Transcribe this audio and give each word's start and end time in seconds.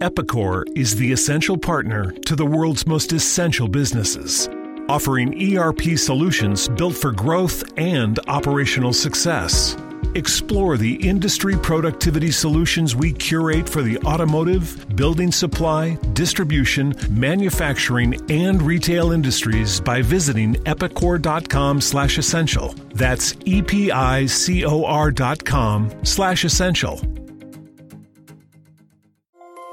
Epicor 0.00 0.64
is 0.76 0.94
the 0.94 1.10
essential 1.10 1.58
partner 1.58 2.12
to 2.12 2.36
the 2.36 2.46
world's 2.46 2.86
most 2.86 3.12
essential 3.12 3.66
businesses, 3.66 4.48
offering 4.88 5.56
ERP 5.56 5.98
solutions 5.98 6.68
built 6.68 6.94
for 6.94 7.10
growth 7.10 7.64
and 7.76 8.20
operational 8.28 8.92
success. 8.92 9.76
Explore 10.14 10.76
the 10.76 10.94
industry 10.94 11.56
productivity 11.56 12.30
solutions 12.30 12.94
we 12.94 13.12
curate 13.12 13.68
for 13.68 13.82
the 13.82 13.98
automotive, 13.98 14.86
building 14.94 15.32
supply, 15.32 15.96
distribution, 16.12 16.94
manufacturing, 17.10 18.14
and 18.30 18.62
retail 18.62 19.10
industries 19.10 19.80
by 19.80 20.00
visiting 20.00 20.54
epicor.com 20.64 21.80
slash 21.80 22.18
essential. 22.18 22.72
That's 22.94 23.34
E-P-I-C-O-R 23.44 25.10
dot 25.10 25.44
com 25.44 25.90
slash 26.04 26.44
essential. 26.44 27.00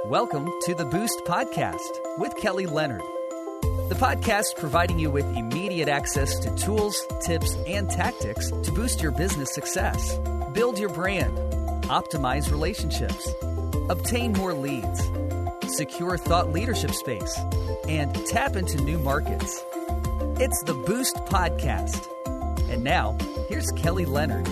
Welcome 0.09 0.51
to 0.65 0.75
the 0.75 0.85
Boost 0.85 1.23
Podcast 1.25 2.19
with 2.19 2.35
Kelly 2.35 2.67
Leonard. 2.67 3.01
The 3.89 3.95
podcast 3.95 4.55
providing 4.55 4.99
you 4.99 5.09
with 5.09 5.25
immediate 5.35 5.89
access 5.89 6.37
to 6.41 6.53
tools, 6.53 7.03
tips, 7.25 7.55
and 7.65 7.89
tactics 7.89 8.51
to 8.51 8.71
boost 8.71 9.01
your 9.01 9.11
business 9.11 9.51
success, 9.51 10.19
build 10.53 10.77
your 10.77 10.89
brand, 10.89 11.35
optimize 11.85 12.51
relationships, 12.51 13.27
obtain 13.89 14.33
more 14.33 14.53
leads, 14.53 15.01
secure 15.75 16.19
thought 16.19 16.53
leadership 16.53 16.91
space, 16.91 17.39
and 17.87 18.15
tap 18.27 18.55
into 18.55 18.77
new 18.83 18.99
markets. 18.99 19.65
It's 20.39 20.61
the 20.65 20.75
Boost 20.85 21.15
Podcast. 21.25 22.07
And 22.69 22.83
now, 22.83 23.17
here's 23.49 23.71
Kelly 23.71 24.05
Leonard. 24.05 24.45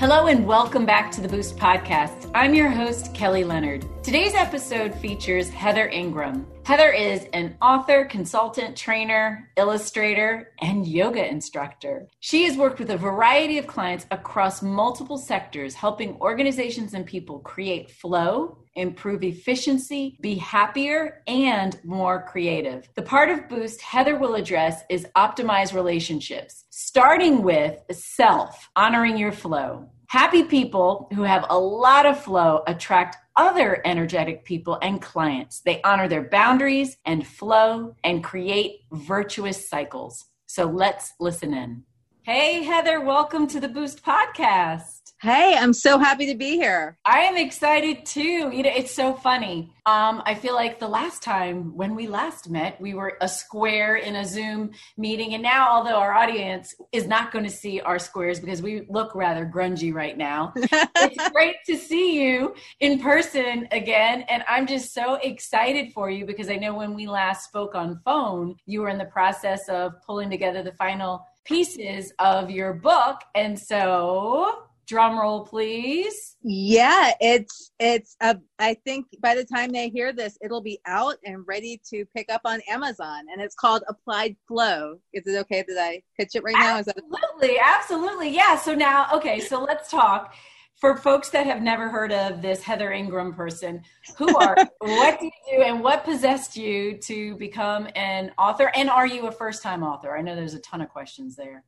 Hello 0.00 0.26
and 0.26 0.44
welcome 0.44 0.84
back 0.84 1.12
to 1.12 1.20
the 1.20 1.28
Boost 1.28 1.56
Podcast. 1.56 2.28
I'm 2.34 2.54
your 2.54 2.70
host, 2.70 3.14
Kelly 3.14 3.44
Leonard. 3.44 3.84
Today's 4.08 4.32
episode 4.32 4.94
features 4.94 5.50
Heather 5.50 5.86
Ingram. 5.86 6.46
Heather 6.64 6.90
is 6.90 7.26
an 7.34 7.58
author, 7.60 8.06
consultant, 8.06 8.74
trainer, 8.74 9.50
illustrator, 9.58 10.54
and 10.62 10.88
yoga 10.88 11.28
instructor. 11.28 12.08
She 12.20 12.44
has 12.44 12.56
worked 12.56 12.78
with 12.78 12.88
a 12.88 12.96
variety 12.96 13.58
of 13.58 13.66
clients 13.66 14.06
across 14.10 14.62
multiple 14.62 15.18
sectors, 15.18 15.74
helping 15.74 16.18
organizations 16.22 16.94
and 16.94 17.04
people 17.04 17.40
create 17.40 17.90
flow, 17.90 18.56
improve 18.76 19.24
efficiency, 19.24 20.16
be 20.22 20.36
happier, 20.36 21.22
and 21.26 21.78
more 21.84 22.24
creative. 22.26 22.88
The 22.94 23.02
part 23.02 23.28
of 23.28 23.46
Boost 23.46 23.82
Heather 23.82 24.16
will 24.16 24.36
address 24.36 24.84
is 24.88 25.06
optimize 25.18 25.74
relationships, 25.74 26.64
starting 26.70 27.42
with 27.42 27.78
self, 27.92 28.70
honoring 28.74 29.18
your 29.18 29.32
flow. 29.32 29.90
Happy 30.08 30.42
people 30.42 31.06
who 31.12 31.22
have 31.22 31.44
a 31.50 31.58
lot 31.58 32.06
of 32.06 32.18
flow 32.18 32.62
attract 32.66 33.18
other 33.38 33.80
energetic 33.84 34.44
people 34.44 34.78
and 34.82 35.00
clients. 35.00 35.60
They 35.60 35.80
honor 35.82 36.08
their 36.08 36.28
boundaries 36.28 36.98
and 37.06 37.26
flow 37.26 37.94
and 38.02 38.22
create 38.22 38.80
virtuous 38.92 39.68
cycles. 39.68 40.26
So 40.46 40.64
let's 40.64 41.12
listen 41.20 41.54
in. 41.54 41.84
Hey, 42.22 42.64
Heather, 42.64 43.00
welcome 43.00 43.46
to 43.46 43.60
the 43.60 43.68
Boost 43.68 44.04
Podcast. 44.04 44.97
Hey, 45.20 45.56
I'm 45.58 45.72
so 45.72 45.98
happy 45.98 46.26
to 46.26 46.36
be 46.36 46.50
here. 46.50 46.96
I 47.04 47.22
am 47.22 47.36
excited 47.36 48.06
too. 48.06 48.52
You 48.52 48.62
know, 48.62 48.70
it's 48.72 48.94
so 48.94 49.14
funny. 49.14 49.72
Um, 49.84 50.22
I 50.24 50.36
feel 50.36 50.54
like 50.54 50.78
the 50.78 50.86
last 50.86 51.24
time 51.24 51.76
when 51.76 51.96
we 51.96 52.06
last 52.06 52.48
met, 52.48 52.80
we 52.80 52.94
were 52.94 53.18
a 53.20 53.28
square 53.28 53.96
in 53.96 54.14
a 54.14 54.24
Zoom 54.24 54.70
meeting. 54.96 55.34
And 55.34 55.42
now, 55.42 55.70
although 55.72 55.96
our 55.96 56.12
audience 56.12 56.72
is 56.92 57.08
not 57.08 57.32
going 57.32 57.44
to 57.44 57.50
see 57.50 57.80
our 57.80 57.98
squares 57.98 58.38
because 58.38 58.62
we 58.62 58.86
look 58.88 59.12
rather 59.16 59.44
grungy 59.44 59.92
right 59.92 60.16
now, 60.16 60.52
it's 60.56 61.30
great 61.30 61.56
to 61.66 61.76
see 61.76 62.22
you 62.22 62.54
in 62.78 63.00
person 63.00 63.66
again. 63.72 64.24
And 64.28 64.44
I'm 64.48 64.68
just 64.68 64.94
so 64.94 65.14
excited 65.14 65.92
for 65.92 66.08
you 66.08 66.26
because 66.26 66.48
I 66.48 66.56
know 66.56 66.74
when 66.74 66.94
we 66.94 67.08
last 67.08 67.44
spoke 67.44 67.74
on 67.74 68.00
phone, 68.04 68.54
you 68.66 68.82
were 68.82 68.88
in 68.88 68.98
the 68.98 69.06
process 69.06 69.68
of 69.68 70.00
pulling 70.06 70.30
together 70.30 70.62
the 70.62 70.74
final 70.74 71.26
pieces 71.44 72.12
of 72.20 72.50
your 72.50 72.72
book. 72.72 73.22
And 73.34 73.58
so 73.58 74.67
drum 74.88 75.18
roll 75.18 75.44
please. 75.44 76.36
Yeah 76.42 77.12
it's 77.20 77.70
it's 77.78 78.16
uh, 78.20 78.34
i 78.58 78.74
think 78.84 79.06
by 79.20 79.34
the 79.34 79.44
time 79.44 79.70
they 79.70 79.90
hear 79.90 80.12
this 80.12 80.38
it'll 80.42 80.62
be 80.62 80.80
out 80.86 81.16
and 81.24 81.46
ready 81.46 81.80
to 81.90 82.04
pick 82.16 82.32
up 82.32 82.40
on 82.44 82.60
amazon 82.68 83.26
and 83.30 83.40
it's 83.40 83.54
called 83.54 83.84
applied 83.88 84.34
flow. 84.48 84.98
Is 85.12 85.26
it 85.26 85.38
okay 85.40 85.62
that 85.68 85.78
i 85.78 86.02
pitch 86.18 86.30
it 86.34 86.42
right 86.42 86.54
now? 86.54 86.78
Absolutely 86.78 87.56
that- 87.56 87.80
absolutely 87.80 88.30
yeah 88.30 88.56
so 88.56 88.74
now 88.74 89.08
okay 89.12 89.38
so 89.38 89.62
let's 89.62 89.90
talk. 89.90 90.34
For 90.80 90.96
folks 90.96 91.28
that 91.30 91.44
have 91.44 91.60
never 91.60 91.88
heard 91.88 92.12
of 92.12 92.40
this 92.40 92.62
heather 92.62 92.92
ingram 92.92 93.34
person 93.34 93.82
who 94.16 94.38
are 94.38 94.56
what 94.78 95.18
do 95.18 95.26
you 95.26 95.32
do 95.50 95.62
and 95.64 95.82
what 95.82 96.04
possessed 96.04 96.56
you 96.56 96.96
to 96.98 97.34
become 97.34 97.88
an 97.96 98.30
author? 98.38 98.70
And 98.76 98.88
are 98.88 99.04
you 99.06 99.26
a 99.26 99.32
first 99.32 99.60
time 99.60 99.82
author? 99.82 100.16
I 100.16 100.22
know 100.22 100.36
there's 100.36 100.54
a 100.54 100.60
ton 100.60 100.80
of 100.80 100.88
questions 100.88 101.34
there 101.34 101.64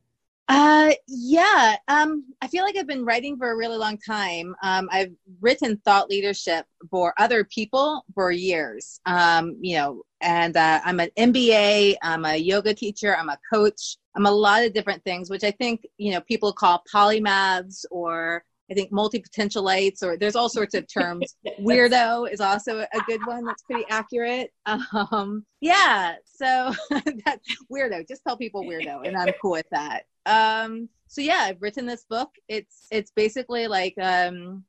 uh, 0.47 0.91
yeah. 1.07 1.77
Um, 1.87 2.25
I 2.41 2.47
feel 2.47 2.63
like 2.63 2.75
I've 2.75 2.87
been 2.87 3.05
writing 3.05 3.37
for 3.37 3.51
a 3.51 3.55
really 3.55 3.77
long 3.77 3.97
time. 3.97 4.55
Um, 4.61 4.89
I've 4.91 5.13
written 5.39 5.77
thought 5.85 6.09
leadership 6.09 6.65
for 6.89 7.13
other 7.17 7.43
people 7.45 8.05
for 8.13 8.31
years. 8.31 8.99
Um, 9.05 9.57
you 9.61 9.77
know, 9.77 10.03
and 10.19 10.57
uh, 10.57 10.81
I'm 10.83 10.99
an 10.99 11.09
MBA. 11.17 11.95
I'm 12.01 12.25
a 12.25 12.35
yoga 12.35 12.73
teacher. 12.73 13.15
I'm 13.15 13.29
a 13.29 13.37
coach. 13.51 13.97
I'm 14.15 14.25
a 14.25 14.31
lot 14.31 14.63
of 14.63 14.73
different 14.73 15.03
things, 15.03 15.29
which 15.29 15.43
I 15.43 15.51
think 15.51 15.85
you 15.97 16.11
know 16.11 16.21
people 16.21 16.51
call 16.51 16.83
polymaths 16.93 17.85
or 17.89 18.43
I 18.71 18.73
think 18.73 18.91
multi-potentialites, 18.91 20.01
or 20.01 20.15
there's 20.15 20.37
all 20.37 20.47
sorts 20.47 20.73
of 20.75 20.87
terms. 20.87 21.35
Weirdo 21.59 22.31
is 22.31 22.39
also 22.39 22.79
a 22.79 22.99
good 23.05 23.19
one 23.25 23.45
that's 23.45 23.63
pretty 23.63 23.85
accurate. 23.89 24.53
Um, 24.65 25.45
yeah, 25.59 26.15
so 26.25 26.73
that's 27.25 27.55
weirdo. 27.71 28.07
Just 28.07 28.21
tell 28.25 28.37
people 28.37 28.63
weirdo, 28.63 29.05
and 29.05 29.17
I'm 29.17 29.33
cool 29.41 29.51
with 29.51 29.69
that. 29.71 30.03
Um, 30.25 30.89
so 31.07 31.21
yeah, 31.21 31.39
I've 31.41 31.61
written 31.61 31.85
this 31.85 32.05
book. 32.09 32.29
It's 32.47 32.87
it's 32.91 33.11
basically 33.15 33.67
like 33.67 33.95
um, 34.01 34.63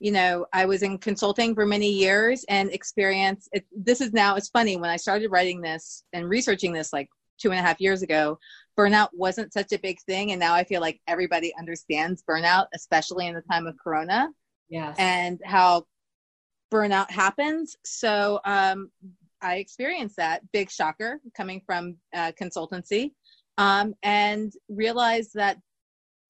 you 0.00 0.10
know, 0.10 0.46
I 0.52 0.64
was 0.64 0.82
in 0.82 0.98
consulting 0.98 1.54
for 1.54 1.64
many 1.64 1.90
years 1.90 2.44
and 2.48 2.72
experience. 2.72 3.48
It, 3.52 3.64
this 3.76 4.00
is 4.00 4.12
now. 4.12 4.34
It's 4.36 4.48
funny 4.48 4.76
when 4.76 4.90
I 4.90 4.96
started 4.96 5.30
writing 5.30 5.60
this 5.60 6.04
and 6.12 6.28
researching 6.28 6.72
this 6.72 6.92
like 6.92 7.08
two 7.38 7.50
and 7.50 7.58
a 7.58 7.62
half 7.62 7.80
years 7.80 8.02
ago 8.02 8.38
burnout 8.78 9.08
wasn't 9.12 9.52
such 9.52 9.72
a 9.72 9.78
big 9.78 10.00
thing 10.02 10.30
and 10.30 10.40
now 10.40 10.54
i 10.54 10.64
feel 10.64 10.80
like 10.80 11.00
everybody 11.06 11.52
understands 11.58 12.22
burnout 12.28 12.66
especially 12.74 13.26
in 13.26 13.34
the 13.34 13.42
time 13.50 13.66
of 13.66 13.76
corona 13.82 14.28
yes. 14.68 14.94
and 14.98 15.40
how 15.44 15.84
burnout 16.72 17.10
happens 17.10 17.76
so 17.84 18.40
um, 18.44 18.90
i 19.42 19.56
experienced 19.56 20.16
that 20.16 20.40
big 20.52 20.70
shocker 20.70 21.20
coming 21.36 21.60
from 21.66 21.96
uh, 22.14 22.32
consultancy 22.40 23.12
um, 23.58 23.94
and 24.02 24.52
realize 24.68 25.32
that 25.32 25.58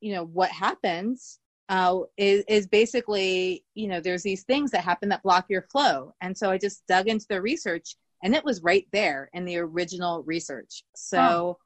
you 0.00 0.14
know 0.14 0.24
what 0.24 0.50
happens 0.50 1.38
uh, 1.68 2.00
is, 2.16 2.44
is 2.48 2.66
basically 2.66 3.64
you 3.74 3.88
know 3.88 4.00
there's 4.00 4.22
these 4.22 4.44
things 4.44 4.70
that 4.70 4.84
happen 4.84 5.08
that 5.08 5.22
block 5.22 5.46
your 5.48 5.62
flow. 5.62 6.14
And 6.20 6.36
so 6.36 6.50
i 6.50 6.58
just 6.58 6.86
dug 6.86 7.08
into 7.08 7.26
the 7.28 7.40
research 7.40 7.96
and 8.22 8.34
it 8.34 8.44
was 8.44 8.62
right 8.62 8.86
there 8.92 9.30
in 9.32 9.44
the 9.44 9.58
original 9.58 10.22
research. 10.22 10.84
So 10.94 11.58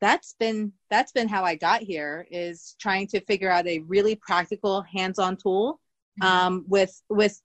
that's 0.00 0.34
been 0.38 0.72
that's 0.90 1.12
been 1.12 1.28
how 1.28 1.44
I 1.44 1.54
got 1.54 1.82
here 1.82 2.26
is 2.30 2.76
trying 2.80 3.06
to 3.08 3.20
figure 3.20 3.50
out 3.50 3.66
a 3.66 3.80
really 3.80 4.14
practical 4.14 4.82
hands-on 4.82 5.36
tool 5.36 5.80
mm-hmm. 6.20 6.26
um, 6.26 6.64
with 6.68 7.02
with 7.08 7.40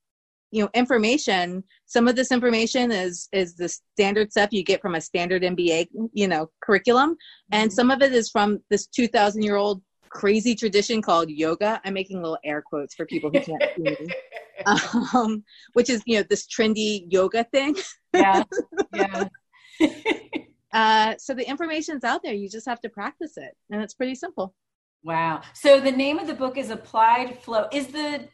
you 0.52 0.62
know 0.62 0.70
information 0.74 1.64
some 1.86 2.08
of 2.08 2.16
this 2.16 2.32
information 2.32 2.92
is 2.92 3.28
is 3.32 3.56
the 3.56 3.70
standard 3.70 4.32
stuff 4.32 4.50
you 4.52 4.64
get 4.64 4.82
from 4.82 4.96
a 4.96 5.02
standard 5.02 5.42
mba 5.42 5.88
you 6.14 6.28
know 6.28 6.50
curriculum 6.62 7.12
mm-hmm. 7.12 7.62
and 7.62 7.74
some 7.74 7.90
of 7.92 8.02
it 8.02 8.14
is 8.14 8.30
from 8.30 8.60
this 8.70 8.88
2000 8.88 9.42
year 9.42 9.56
old 9.56 9.82
crazy 10.10 10.54
tradition 10.54 11.02
called 11.02 11.30
yoga 11.30 11.82
i'm 11.86 11.94
making 11.94 12.22
little 12.22 12.38
air 12.44 12.62
quotes 12.62 12.94
for 12.94 13.06
people 13.06 13.32
who 13.34 13.40
can't 13.40 13.64
see 13.76 13.84
me 13.84 13.98
um, 15.14 15.44
which 15.74 15.90
is 15.90 16.02
you 16.06 16.18
know 16.18 16.24
this 16.30 16.46
trendy 16.48 17.06
yoga 17.10 17.44
thing 17.46 17.76
yeah 18.14 18.44
yeah 18.94 19.24
Uh, 20.74 21.16
so 21.18 21.34
the 21.34 21.48
information's 21.48 22.04
out 22.04 22.24
there. 22.24 22.34
You 22.34 22.50
just 22.50 22.68
have 22.68 22.82
to 22.82 22.90
practice 22.90 23.34
it, 23.38 23.56
and 23.70 23.82
it's 23.82 23.94
pretty 23.94 24.16
simple. 24.16 24.56
Wow. 25.04 25.42
So 25.54 25.80
the 25.80 25.92
name 25.92 26.20
of 26.20 26.28
the 26.28 26.34
book 26.34 26.58
is 26.58 26.70
Applied 26.70 27.40
Flow. 27.40 27.68
Is 27.72 27.88
the 27.88 28.28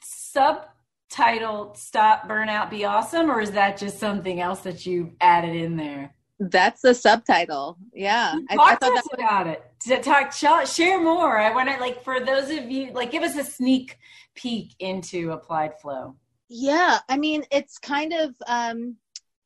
subtitle 1.10 1.74
"Stop 1.76 2.28
Burnout, 2.28 2.70
Be 2.70 2.86
Awesome," 2.86 3.32
or 3.32 3.42
is 3.42 3.52
that 3.52 3.78
just 3.78 4.00
something 4.00 4.42
else 4.42 4.62
that 4.62 4.86
you 4.86 5.14
added 5.22 5.56
in 5.56 5.78
there? 5.78 6.14
That's 6.40 6.82
the 6.82 6.94
subtitle. 6.94 7.78
Yeah, 7.94 8.36
talk 8.52 8.60
I, 8.60 8.74
I 8.74 8.76
to 8.76 8.86
us 8.94 9.04
was- 9.04 9.10
about 9.14 9.48
it. 9.48 9.64
To 9.88 10.02
talk, 10.02 10.34
share 10.34 11.02
more. 11.02 11.40
I 11.40 11.54
want 11.54 11.70
to 11.70 11.78
like 11.80 12.04
for 12.04 12.20
those 12.20 12.50
of 12.50 12.70
you 12.70 12.92
like 12.94 13.12
give 13.12 13.24
us 13.24 13.38
a 13.38 13.44
sneak 13.44 13.98
peek 14.36 14.76
into 14.80 15.32
Applied 15.32 15.80
Flow. 15.80 16.16
Yeah, 16.50 17.00
I 17.10 17.18
mean 17.18 17.44
it's 17.52 17.78
kind 17.78 18.14
of 18.14 18.36
um, 18.48 18.98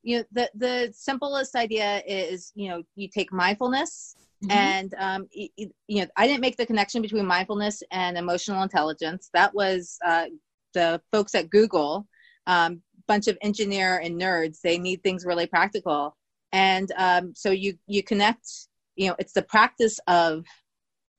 you 0.03 0.17
know 0.17 0.23
the 0.31 0.49
the 0.55 0.93
simplest 0.93 1.55
idea 1.55 2.01
is 2.07 2.51
you 2.55 2.69
know 2.69 2.83
you 2.95 3.07
take 3.07 3.31
mindfulness 3.31 4.15
mm-hmm. 4.43 4.51
and 4.51 4.95
um, 4.97 5.27
you, 5.31 5.49
you, 5.87 6.01
know 6.01 6.07
i 6.17 6.25
didn't 6.25 6.41
make 6.41 6.57
the 6.57 6.65
connection 6.65 7.01
between 7.03 7.25
mindfulness 7.25 7.83
and 7.91 8.17
emotional 8.17 8.63
intelligence 8.63 9.29
that 9.33 9.53
was 9.53 9.99
uh, 10.05 10.25
the 10.73 11.01
folks 11.11 11.35
at 11.35 11.49
google 11.49 12.07
um, 12.47 12.81
bunch 13.07 13.27
of 13.27 13.37
engineer 13.41 13.97
and 13.97 14.19
nerds 14.19 14.61
they 14.61 14.77
need 14.77 15.03
things 15.03 15.25
really 15.25 15.47
practical 15.47 16.15
and 16.51 16.91
um, 16.97 17.33
so 17.35 17.51
you 17.51 17.77
you 17.87 18.03
connect 18.03 18.47
you 18.95 19.07
know 19.07 19.15
it's 19.19 19.33
the 19.33 19.41
practice 19.41 19.99
of 20.07 20.45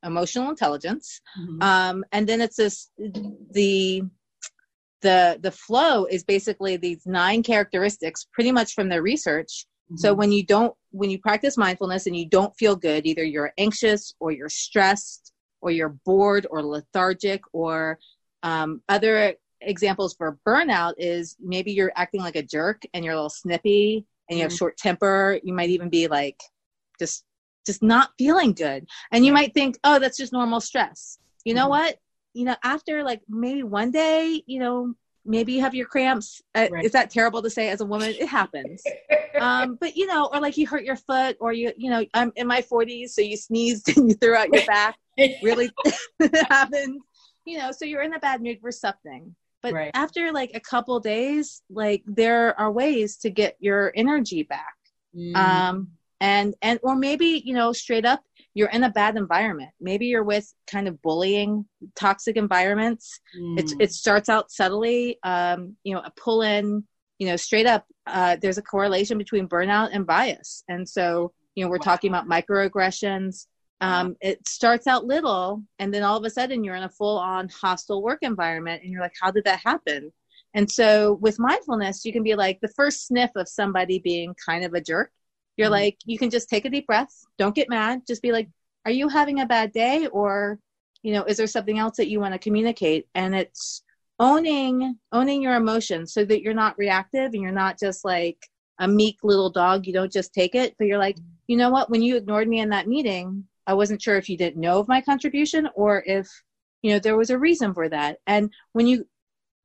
emotional 0.04 0.50
intelligence 0.50 1.20
mm-hmm. 1.38 1.62
um, 1.62 2.04
and 2.12 2.28
then 2.28 2.40
it's 2.40 2.56
this 2.56 2.90
the 2.99 4.02
the 5.00 5.38
the 5.43 5.50
flow 5.50 6.05
is 6.06 6.25
basically 6.25 6.76
these 6.76 7.06
nine 7.06 7.43
characteristics 7.43 8.26
pretty 8.32 8.52
much 8.52 8.75
from 8.75 8.88
their 8.88 9.02
research 9.02 9.66
mm-hmm. 9.87 9.96
so 9.96 10.14
when 10.14 10.32
you 10.32 10.44
don't 10.44 10.75
when 10.90 11.10
you 11.10 11.19
practice 11.19 11.56
mindfulness 11.56 12.06
and 12.06 12.16
you 12.16 12.28
don't 12.28 12.56
feel 12.56 12.76
good 12.76 13.06
either 13.06 13.25
you're 13.25 13.52
anxious 13.58 14.14
or 14.20 14.32
you're 14.32 14.48
stressed 14.48 15.32
or 15.60 15.70
you're 15.70 15.96
bored 16.05 16.46
or 16.50 16.62
lethargic 16.62 17.40
or 17.52 17.98
um, 18.43 18.83
other 18.89 19.35
examples 19.65 20.15
for 20.15 20.39
burnout 20.47 20.94
is 20.99 21.37
maybe 21.41 21.73
you're 21.73 21.93
acting 21.97 22.21
like 22.21 22.37
a 22.37 22.43
jerk 22.43 22.83
and 22.93 23.05
you're 23.05 23.15
a 23.15 23.17
little 23.17 23.31
snippy 23.31 24.05
and 24.29 24.39
you 24.39 24.44
have 24.44 24.50
mm-hmm. 24.50 24.56
short 24.56 24.77
temper. 24.77 25.39
You 25.43 25.53
might 25.53 25.71
even 25.71 25.89
be 25.89 26.09
like 26.09 26.43
just 26.99 27.25
just 27.65 27.83
not 27.83 28.11
feeling 28.19 28.53
good. 28.53 28.87
And 29.12 29.25
you 29.25 29.33
might 29.33 29.55
think 29.55 29.79
oh 29.85 29.99
that's 29.99 30.17
just 30.17 30.33
normal 30.33 30.61
stress. 30.61 31.19
You 31.44 31.55
know 31.55 31.62
mm-hmm. 31.62 31.71
what? 31.71 31.99
You 32.35 32.44
know 32.47 32.56
after 32.62 33.03
like 33.03 33.21
maybe 33.29 33.62
one 33.62 33.91
day 33.91 34.43
you 34.47 34.59
know 34.59 34.94
maybe 35.25 35.53
you 35.53 35.61
have 35.61 35.75
your 35.75 35.87
cramps. 35.87 36.43
Uh, 36.55 36.69
right. 36.71 36.85
is 36.85 36.93
that 36.93 37.11
terrible 37.11 37.43
to 37.43 37.50
say 37.50 37.69
as 37.69 37.81
a 37.81 37.87
woman? 37.87 38.11
It 38.19 38.29
happens. 38.29 38.83
Um 39.41 39.79
but 39.81 39.97
you 39.97 40.06
know 40.06 40.29
or 40.31 40.41
like 40.41 40.59
you 40.59 40.67
hurt 40.67 40.85
your 40.85 40.94
foot 40.94 41.39
or 41.41 41.55
you 41.55 41.73
you 41.79 41.89
know 41.89 42.05
i'm 42.12 42.33
in 42.37 42.47
my 42.47 42.61
40s 42.61 43.09
so 43.09 43.23
you 43.23 43.39
sneezed 43.39 43.89
and 43.97 44.11
you 44.11 44.15
threw 44.15 44.37
out 44.37 44.53
your 44.53 44.65
back. 44.67 44.97
Really 45.43 45.71
happens 46.50 47.03
you 47.44 47.59
know 47.59 47.71
so 47.73 47.85
you're 47.85 48.03
in 48.03 48.15
a 48.15 48.19
bad 48.19 48.43
mood 48.43 48.59
for 48.61 48.73
something 48.73 49.35
but 49.62 49.73
right. 49.73 49.91
after 49.94 50.33
like 50.33 50.50
a 50.55 50.61
couple 50.61 50.99
days 51.00 51.62
like 51.71 52.03
there 52.06 52.59
are 52.59 52.71
ways 52.71 53.17
to 53.17 53.31
get 53.31 53.56
your 53.61 53.93
energy 53.94 54.43
back 54.43 54.75
mm. 55.17 55.35
um 55.37 55.89
and 56.21 56.55
and 56.62 56.79
or 56.83 56.97
maybe 56.97 57.43
you 57.44 57.55
know 57.55 57.73
straight 57.73 58.05
up 58.05 58.23
you're 58.55 58.69
in 58.69 58.85
a 58.85 58.91
bad 58.91 59.17
environment 59.17 59.71
maybe 59.81 60.06
you're 60.06 60.25
with 60.25 60.53
kind 60.67 60.87
of 60.87 61.00
bullying 61.03 61.65
toxic 61.94 62.37
environments 62.37 63.21
mm. 63.39 63.59
it, 63.59 63.73
it 63.81 63.93
starts 63.93 64.29
out 64.29 64.50
subtly 64.50 65.19
um 65.25 65.77
you 65.85 65.94
know 65.94 66.00
a 66.00 66.12
pull 66.17 66.43
in 66.43 66.85
you 67.19 67.27
know 67.27 67.37
straight 67.37 67.67
up 67.67 67.85
uh 68.06 68.37
there's 68.41 68.59
a 68.59 68.62
correlation 68.62 69.19
between 69.19 69.49
burnout 69.49 69.91
and 69.93 70.06
bias 70.06 70.65
and 70.69 70.89
so 70.89 71.33
you 71.55 71.65
know 71.65 71.71
we're 71.71 71.77
wow. 71.79 71.85
talking 71.85 72.11
about 72.11 72.29
microaggressions 72.29 73.47
um, 73.82 74.17
it 74.20 74.46
starts 74.46 74.87
out 74.87 75.06
little 75.06 75.61
and 75.81 75.93
then 75.93 76.05
all 76.05 76.17
of 76.17 76.25
a 76.25 76.31
sudden 76.31 76.62
you're 76.62 76.76
in 76.76 76.84
a 76.84 76.88
full 76.88 77.19
on 77.19 77.49
hostile 77.49 78.00
work 78.00 78.20
environment 78.23 78.81
and 78.82 78.93
you're 78.93 79.02
like 79.02 79.14
how 79.20 79.31
did 79.31 79.44
that 79.44 79.61
happen? 79.62 80.12
And 80.55 80.70
so 80.70 81.14
with 81.14 81.40
mindfulness 81.40 82.05
you 82.05 82.12
can 82.12 82.23
be 82.23 82.37
like 82.37 82.61
the 82.61 82.69
first 82.69 83.08
sniff 83.08 83.32
of 83.34 83.49
somebody 83.49 83.99
being 83.99 84.37
kind 84.46 84.64
of 84.64 84.73
a 84.73 84.81
jerk. 84.81 85.11
You're 85.56 85.67
mm-hmm. 85.67 85.73
like 85.73 85.99
you 86.06 86.17
can 86.17 86.31
just 86.31 86.49
take 86.49 86.64
a 86.64 86.70
deep 86.70 86.87
breath. 86.87 87.12
Don't 87.38 87.56
get 87.56 87.69
mad. 87.69 88.02
Just 88.06 88.23
be 88.23 88.31
like 88.31 88.49
are 88.87 88.93
you 88.93 89.08
having 89.08 89.40
a 89.40 89.46
bad 89.46 89.73
day? 89.73 90.06
Or 90.06 90.61
you 91.02 91.12
know 91.12 91.25
is 91.25 91.37
there 91.37 91.49
something 91.49 91.81
else 91.81 91.96
that 91.96 92.08
you 92.08 92.20
want 92.20 92.34
to 92.34 92.38
communicate? 92.38 93.08
And 93.17 93.34
it's 93.34 93.82
owning 94.20 94.96
owning 95.11 95.43
your 95.43 95.56
emotions 95.56 96.12
so 96.12 96.25
that 96.25 96.43
you're 96.43 96.55
not 96.55 96.79
reactive 96.79 97.32
and 97.34 97.43
you're 97.43 97.50
not 97.50 97.81
just 97.81 98.05
like 98.05 98.38
a 98.79 98.87
meek 98.87 99.19
little 99.25 99.50
dog. 99.50 99.88
You 99.88 99.93
don't 99.93 100.12
just 100.12 100.32
take 100.32 100.55
it. 100.55 100.76
But 100.79 100.87
you're 100.87 100.99
like 100.99 101.17
you 101.49 101.56
know 101.56 101.70
what? 101.70 101.90
When 101.90 102.00
you 102.00 102.17
ignored 102.17 102.46
me 102.46 102.61
in 102.61 102.69
that 102.69 102.87
meeting 102.87 103.44
I 103.72 103.74
wasn't 103.74 104.02
sure 104.02 104.16
if 104.16 104.28
you 104.28 104.36
didn't 104.36 104.60
know 104.60 104.78
of 104.78 104.86
my 104.86 105.00
contribution 105.00 105.66
or 105.74 106.02
if, 106.06 106.28
you 106.82 106.92
know, 106.92 106.98
there 106.98 107.16
was 107.16 107.30
a 107.30 107.38
reason 107.38 107.72
for 107.72 107.88
that. 107.88 108.19
And 108.26 108.52
when 108.72 108.86
you, 108.86 109.08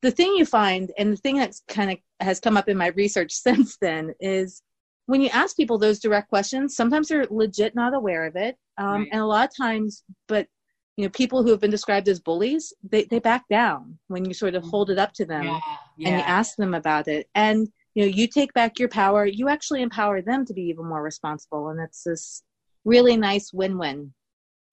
the 0.01 0.11
thing 0.11 0.33
you 0.35 0.45
find, 0.45 0.91
and 0.97 1.11
the 1.11 1.17
thing 1.17 1.35
that's 1.35 1.61
kind 1.67 1.91
of 1.91 1.97
has 2.21 2.39
come 2.39 2.55
up 2.55 2.69
in 2.69 2.77
my 2.77 2.87
research 2.87 3.33
since 3.47 3.77
then 3.81 4.13
is 4.21 4.61
when 5.07 5.19
you 5.19 5.29
ask 5.33 5.57
people 5.57 5.77
those 5.77 5.99
direct 5.99 6.29
questions, 6.29 6.75
sometimes 6.75 7.09
they're 7.09 7.27
legit 7.29 7.75
not 7.75 7.93
aware 7.93 8.25
of 8.25 8.37
it. 8.37 8.57
Um, 8.77 9.01
right. 9.01 9.09
And 9.11 9.21
a 9.21 9.25
lot 9.25 9.49
of 9.49 9.55
times, 9.57 10.03
but 10.27 10.47
you 10.95 11.05
know, 11.05 11.09
people 11.09 11.43
who 11.43 11.51
have 11.51 11.59
been 11.59 11.69
described 11.69 12.07
as 12.07 12.21
bullies, 12.21 12.73
they, 12.89 13.03
they 13.03 13.19
back 13.19 13.45
down 13.49 13.99
when 14.07 14.23
you 14.23 14.33
sort 14.33 14.55
of 14.55 14.63
mm-hmm. 14.63 14.71
hold 14.71 14.89
it 14.89 14.97
up 14.97 15.13
to 15.13 15.25
them 15.25 15.43
yeah, 15.43 15.59
yeah. 15.97 16.07
and 16.07 16.17
you 16.17 16.23
ask 16.23 16.55
them 16.55 16.73
about 16.73 17.07
it. 17.07 17.29
And, 17.35 17.67
you 17.93 18.03
know, 18.03 18.09
you 18.09 18.27
take 18.27 18.53
back 18.53 18.79
your 18.79 18.89
power, 18.89 19.25
you 19.25 19.49
actually 19.49 19.81
empower 19.81 20.21
them 20.21 20.45
to 20.45 20.53
be 20.53 20.63
even 20.63 20.85
more 20.85 21.03
responsible. 21.03 21.69
And 21.69 21.79
it's 21.79 22.03
this 22.03 22.41
really 22.85 23.17
nice 23.17 23.51
win-win. 23.53 24.13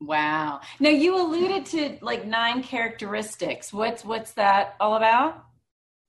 Wow. 0.01 0.61
Now 0.81 0.91
you 0.91 1.17
alluded 1.17 1.67
to 1.67 1.99
like 2.03 2.27
nine 2.27 2.63
characteristics. 2.63 3.73
What's 3.73 4.05
what's 4.05 4.33
that 4.33 4.75
all 4.81 4.97
about? 4.97 5.45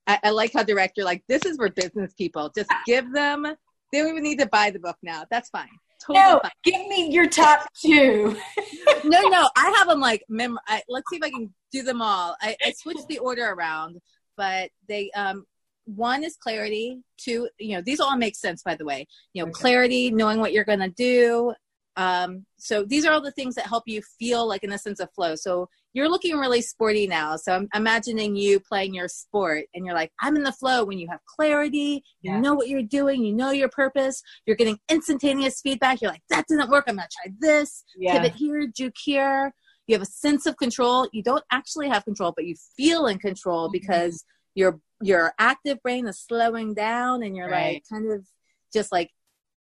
I, 0.07 0.19
I 0.23 0.29
like 0.31 0.53
how 0.53 0.63
director 0.63 1.03
like 1.03 1.23
this 1.27 1.45
is 1.45 1.57
for 1.57 1.69
business 1.69 2.13
people. 2.13 2.51
Just 2.55 2.69
give 2.85 3.11
them. 3.13 3.43
They 3.91 3.99
don't 3.99 4.09
even 4.09 4.23
need 4.23 4.39
to 4.39 4.47
buy 4.47 4.71
the 4.71 4.79
book 4.79 4.97
now. 5.01 5.23
That's 5.31 5.49
fine. 5.49 5.69
Totally 6.05 6.25
no, 6.25 6.39
fine. 6.41 6.51
give 6.63 6.87
me 6.87 7.11
your 7.11 7.27
top 7.27 7.67
two. 7.81 8.35
no, 9.05 9.21
no, 9.21 9.49
I 9.55 9.73
have 9.77 9.87
them 9.87 9.99
like 9.99 10.23
mem. 10.29 10.57
I, 10.67 10.81
let's 10.89 11.09
see 11.09 11.17
if 11.17 11.23
I 11.23 11.29
can 11.29 11.53
do 11.71 11.81
them 11.81 12.01
all. 12.01 12.35
I, 12.41 12.55
I 12.63 12.73
switched 12.73 13.07
the 13.07 13.19
order 13.19 13.45
around, 13.45 14.01
but 14.35 14.69
they 14.89 15.09
um 15.11 15.45
one 15.85 16.23
is 16.23 16.35
clarity 16.35 16.99
two 17.17 17.47
you 17.59 17.75
know 17.75 17.81
these 17.85 17.99
all 17.99 18.17
make 18.17 18.35
sense 18.35 18.63
by 18.63 18.73
the 18.73 18.83
way 18.83 19.05
you 19.33 19.43
know 19.43 19.49
okay. 19.49 19.61
clarity 19.61 20.09
knowing 20.09 20.39
what 20.39 20.51
you're 20.51 20.63
going 20.63 20.79
to 20.79 20.89
do 20.89 21.53
um, 21.97 22.45
so 22.57 22.83
these 22.83 23.05
are 23.05 23.13
all 23.13 23.21
the 23.21 23.31
things 23.31 23.55
that 23.55 23.67
help 23.67 23.83
you 23.87 24.01
feel 24.19 24.47
like 24.47 24.63
in 24.63 24.71
a 24.71 24.77
sense 24.77 24.99
of 24.99 25.11
flow. 25.13 25.35
So 25.35 25.69
you're 25.93 26.09
looking 26.09 26.35
really 26.37 26.61
sporty 26.61 27.07
now. 27.07 27.37
So 27.37 27.53
I'm 27.53 27.69
imagining 27.73 28.35
you 28.35 28.59
playing 28.59 28.93
your 28.93 29.07
sport 29.07 29.65
and 29.73 29.85
you're 29.85 29.95
like, 29.95 30.11
I'm 30.19 30.35
in 30.35 30.43
the 30.43 30.51
flow 30.51 30.83
when 30.83 30.99
you 30.99 31.07
have 31.09 31.21
clarity, 31.25 32.03
you 32.21 32.31
yeah. 32.31 32.39
know 32.41 32.53
what 32.53 32.67
you're 32.67 32.83
doing, 32.83 33.23
you 33.23 33.33
know 33.33 33.51
your 33.51 33.69
purpose, 33.69 34.21
you're 34.45 34.57
getting 34.57 34.77
instantaneous 34.89 35.61
feedback. 35.61 36.01
You're 36.01 36.11
like, 36.11 36.23
that 36.29 36.45
didn't 36.49 36.69
work. 36.69 36.83
I'm 36.87 36.97
going 36.97 37.07
to 37.07 37.15
try 37.23 37.33
this, 37.39 37.85
yeah. 37.97 38.13
pivot 38.13 38.35
here, 38.35 38.67
juke 38.67 38.97
here. 39.01 39.53
You 39.87 39.95
have 39.95 40.01
a 40.01 40.05
sense 40.05 40.45
of 40.45 40.57
control. 40.57 41.07
You 41.13 41.23
don't 41.23 41.43
actually 41.51 41.87
have 41.87 42.03
control, 42.03 42.33
but 42.35 42.45
you 42.45 42.55
feel 42.75 43.05
in 43.05 43.17
control 43.17 43.67
mm-hmm. 43.67 43.73
because 43.73 44.25
your 44.53 44.79
your 45.01 45.33
active 45.37 45.81
brain 45.83 46.07
is 46.07 46.19
slowing 46.19 46.73
down 46.73 47.21
and 47.21 47.35
you're 47.35 47.49
right. 47.49 47.75
like 47.75 47.83
kind 47.91 48.11
of 48.11 48.25
just 48.73 48.91
like 48.91 49.11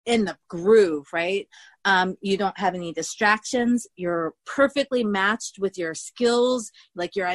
in 0.07 0.25
the 0.25 0.37
groove, 0.49 1.07
right? 1.13 1.47
Um, 1.85 2.17
you 2.21 2.37
don't 2.37 2.59
have 2.59 2.75
any 2.75 2.93
distractions. 2.93 3.87
You're 3.97 4.35
perfectly 4.47 5.05
matched 5.05 5.59
with 5.59 5.79
your 5.79 5.95
skills. 5.95 6.71
Like 6.95 7.15
you're 7.15 7.31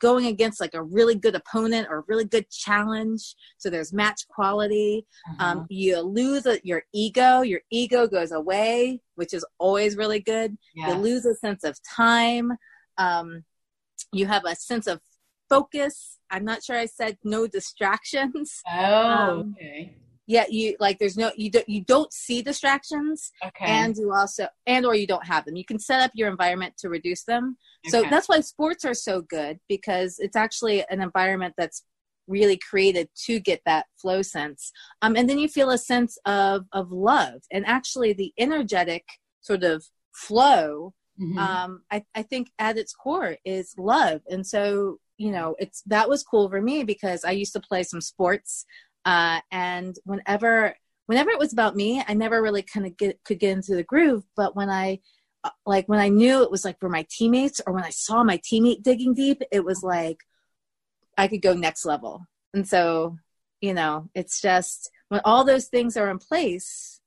going 0.00 0.26
against 0.26 0.60
like 0.60 0.74
a 0.74 0.82
really 0.82 1.14
good 1.14 1.34
opponent 1.34 1.88
or 1.90 1.98
a 1.98 2.04
really 2.08 2.24
good 2.24 2.50
challenge. 2.50 3.34
So 3.56 3.70
there's 3.70 3.92
match 3.92 4.26
quality. 4.28 5.06
Uh-huh. 5.30 5.44
Um, 5.44 5.66
you 5.68 6.00
lose 6.00 6.46
a, 6.46 6.60
your 6.64 6.82
ego. 6.92 7.42
Your 7.42 7.60
ego 7.70 8.06
goes 8.06 8.32
away, 8.32 9.00
which 9.14 9.32
is 9.32 9.44
always 9.58 9.96
really 9.96 10.20
good. 10.20 10.56
Yeah. 10.74 10.88
You 10.88 10.94
lose 11.00 11.24
a 11.24 11.34
sense 11.34 11.64
of 11.64 11.78
time. 11.82 12.52
Um, 12.98 13.44
you 14.12 14.26
have 14.26 14.44
a 14.44 14.54
sense 14.56 14.86
of 14.86 15.00
focus. 15.48 16.18
I'm 16.30 16.44
not 16.44 16.62
sure 16.62 16.76
I 16.76 16.86
said 16.86 17.18
no 17.24 17.46
distractions. 17.46 18.60
Oh, 18.70 19.06
um, 19.06 19.56
okay 19.56 19.96
yeah 20.28 20.44
you 20.48 20.76
like 20.78 20.98
there's 20.98 21.16
no 21.16 21.32
you 21.36 21.50
don't 21.50 21.68
you 21.68 21.82
don't 21.82 22.12
see 22.12 22.42
distractions 22.42 23.32
okay. 23.44 23.64
and 23.64 23.96
you 23.96 24.12
also 24.12 24.46
and 24.66 24.86
or 24.86 24.94
you 24.94 25.06
don't 25.06 25.26
have 25.26 25.44
them. 25.44 25.56
You 25.56 25.64
can 25.64 25.80
set 25.80 26.00
up 26.00 26.12
your 26.14 26.28
environment 26.28 26.74
to 26.78 26.88
reduce 26.88 27.24
them. 27.24 27.56
Okay. 27.86 27.90
so 27.90 28.08
that's 28.08 28.28
why 28.28 28.40
sports 28.40 28.84
are 28.84 28.94
so 28.94 29.22
good 29.22 29.58
because 29.68 30.18
it's 30.20 30.36
actually 30.36 30.84
an 30.90 31.00
environment 31.00 31.54
that's 31.56 31.82
really 32.28 32.58
created 32.58 33.08
to 33.24 33.40
get 33.40 33.62
that 33.64 33.86
flow 33.96 34.20
sense. 34.20 34.70
Um, 35.00 35.16
and 35.16 35.28
then 35.30 35.38
you 35.38 35.48
feel 35.48 35.70
a 35.70 35.78
sense 35.78 36.18
of 36.26 36.66
of 36.72 36.92
love 36.92 37.40
and 37.50 37.66
actually 37.66 38.12
the 38.12 38.32
energetic 38.38 39.04
sort 39.40 39.64
of 39.64 39.82
flow 40.12 40.92
mm-hmm. 41.18 41.38
um, 41.38 41.82
I, 41.90 42.04
I 42.14 42.22
think 42.22 42.50
at 42.58 42.76
its 42.76 42.92
core 42.92 43.36
is 43.46 43.74
love. 43.78 44.20
And 44.28 44.46
so 44.46 44.98
you 45.16 45.32
know 45.32 45.56
it's 45.58 45.82
that 45.86 46.08
was 46.08 46.22
cool 46.22 46.48
for 46.48 46.62
me 46.62 46.84
because 46.84 47.24
i 47.24 47.32
used 47.32 47.52
to 47.52 47.60
play 47.60 47.82
some 47.82 48.00
sports 48.00 48.64
uh, 49.04 49.40
and 49.50 49.96
whenever 50.04 50.74
whenever 51.06 51.30
it 51.30 51.38
was 51.38 51.52
about 51.52 51.74
me, 51.74 52.02
I 52.06 52.14
never 52.14 52.42
really 52.42 52.62
kind 52.62 52.86
of 52.86 52.96
get 52.96 53.18
could 53.24 53.40
get 53.40 53.52
into 53.52 53.74
the 53.74 53.82
groove. 53.82 54.24
But 54.36 54.54
when 54.54 54.70
I 54.70 55.00
uh, 55.44 55.50
like 55.66 55.88
when 55.88 56.00
I 56.00 56.08
knew 56.08 56.42
it 56.42 56.50
was 56.50 56.64
like 56.64 56.78
for 56.78 56.88
my 56.88 57.06
teammates 57.10 57.60
or 57.66 57.72
when 57.72 57.84
I 57.84 57.90
saw 57.90 58.22
my 58.22 58.38
teammate 58.38 58.82
digging 58.82 59.14
deep, 59.14 59.42
it 59.50 59.64
was 59.64 59.82
like 59.82 60.18
I 61.16 61.28
could 61.28 61.42
go 61.42 61.54
next 61.54 61.84
level. 61.84 62.26
And 62.54 62.66
so, 62.66 63.16
you 63.60 63.74
know, 63.74 64.08
it's 64.14 64.40
just 64.40 64.90
when 65.08 65.20
all 65.24 65.44
those 65.44 65.66
things 65.66 65.96
are 65.96 66.10
in 66.10 66.18
place 66.18 67.00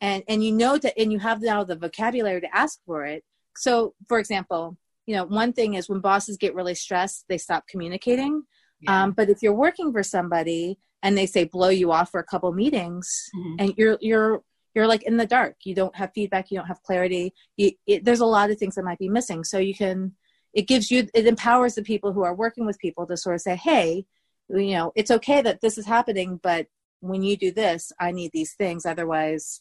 and 0.00 0.22
and 0.28 0.42
you 0.42 0.52
know 0.52 0.78
that 0.78 0.98
and 0.98 1.12
you 1.12 1.18
have 1.18 1.42
now 1.42 1.64
the 1.64 1.76
vocabulary 1.76 2.40
to 2.40 2.56
ask 2.56 2.78
for 2.86 3.04
it. 3.04 3.24
So, 3.56 3.94
for 4.08 4.18
example, 4.18 4.76
you 5.06 5.14
know, 5.14 5.24
one 5.24 5.52
thing 5.52 5.74
is 5.74 5.88
when 5.88 6.00
bosses 6.00 6.36
get 6.36 6.54
really 6.54 6.74
stressed, 6.74 7.26
they 7.28 7.38
stop 7.38 7.66
communicating. 7.66 8.44
Yeah. 8.80 9.02
Um, 9.02 9.12
but 9.12 9.28
if 9.28 9.42
you're 9.42 9.52
working 9.52 9.92
for 9.92 10.02
somebody 10.02 10.78
and 11.02 11.16
they 11.16 11.26
say 11.26 11.44
blow 11.44 11.68
you 11.68 11.92
off 11.92 12.10
for 12.10 12.20
a 12.20 12.24
couple 12.24 12.52
meetings 12.52 13.30
mm-hmm. 13.34 13.56
and 13.58 13.74
you're 13.76 13.98
you're 14.00 14.42
you're 14.74 14.86
like 14.86 15.02
in 15.02 15.16
the 15.16 15.26
dark. 15.26 15.56
You 15.64 15.74
don't 15.74 15.96
have 15.96 16.12
feedback. 16.14 16.50
You 16.50 16.58
don't 16.58 16.68
have 16.68 16.82
clarity. 16.82 17.34
You, 17.56 17.72
it, 17.86 18.04
there's 18.04 18.20
a 18.20 18.26
lot 18.26 18.50
of 18.50 18.58
things 18.58 18.76
that 18.76 18.84
might 18.84 18.98
be 18.98 19.08
missing. 19.08 19.42
So 19.44 19.58
you 19.58 19.74
can 19.74 20.14
it 20.52 20.66
gives 20.68 20.90
you 20.90 21.08
it 21.14 21.26
empowers 21.26 21.74
the 21.74 21.82
people 21.82 22.12
who 22.12 22.22
are 22.22 22.34
working 22.34 22.66
with 22.66 22.78
people 22.78 23.06
to 23.06 23.16
sort 23.16 23.36
of 23.36 23.40
say 23.40 23.56
hey 23.56 24.04
you 24.48 24.72
know 24.72 24.92
it's 24.96 25.12
okay 25.12 25.40
that 25.42 25.60
this 25.60 25.78
is 25.78 25.86
happening 25.86 26.40
but 26.42 26.66
when 26.98 27.22
you 27.22 27.36
do 27.36 27.52
this 27.52 27.92
i 28.00 28.10
need 28.10 28.30
these 28.32 28.54
things. 28.54 28.86
Otherwise 28.86 29.60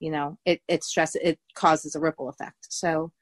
you 0.00 0.10
know 0.10 0.38
it 0.44 0.60
it 0.68 0.84
stress 0.84 1.14
it 1.16 1.38
causes 1.54 1.94
a 1.94 2.00
ripple 2.00 2.28
effect. 2.28 2.66
So 2.68 3.12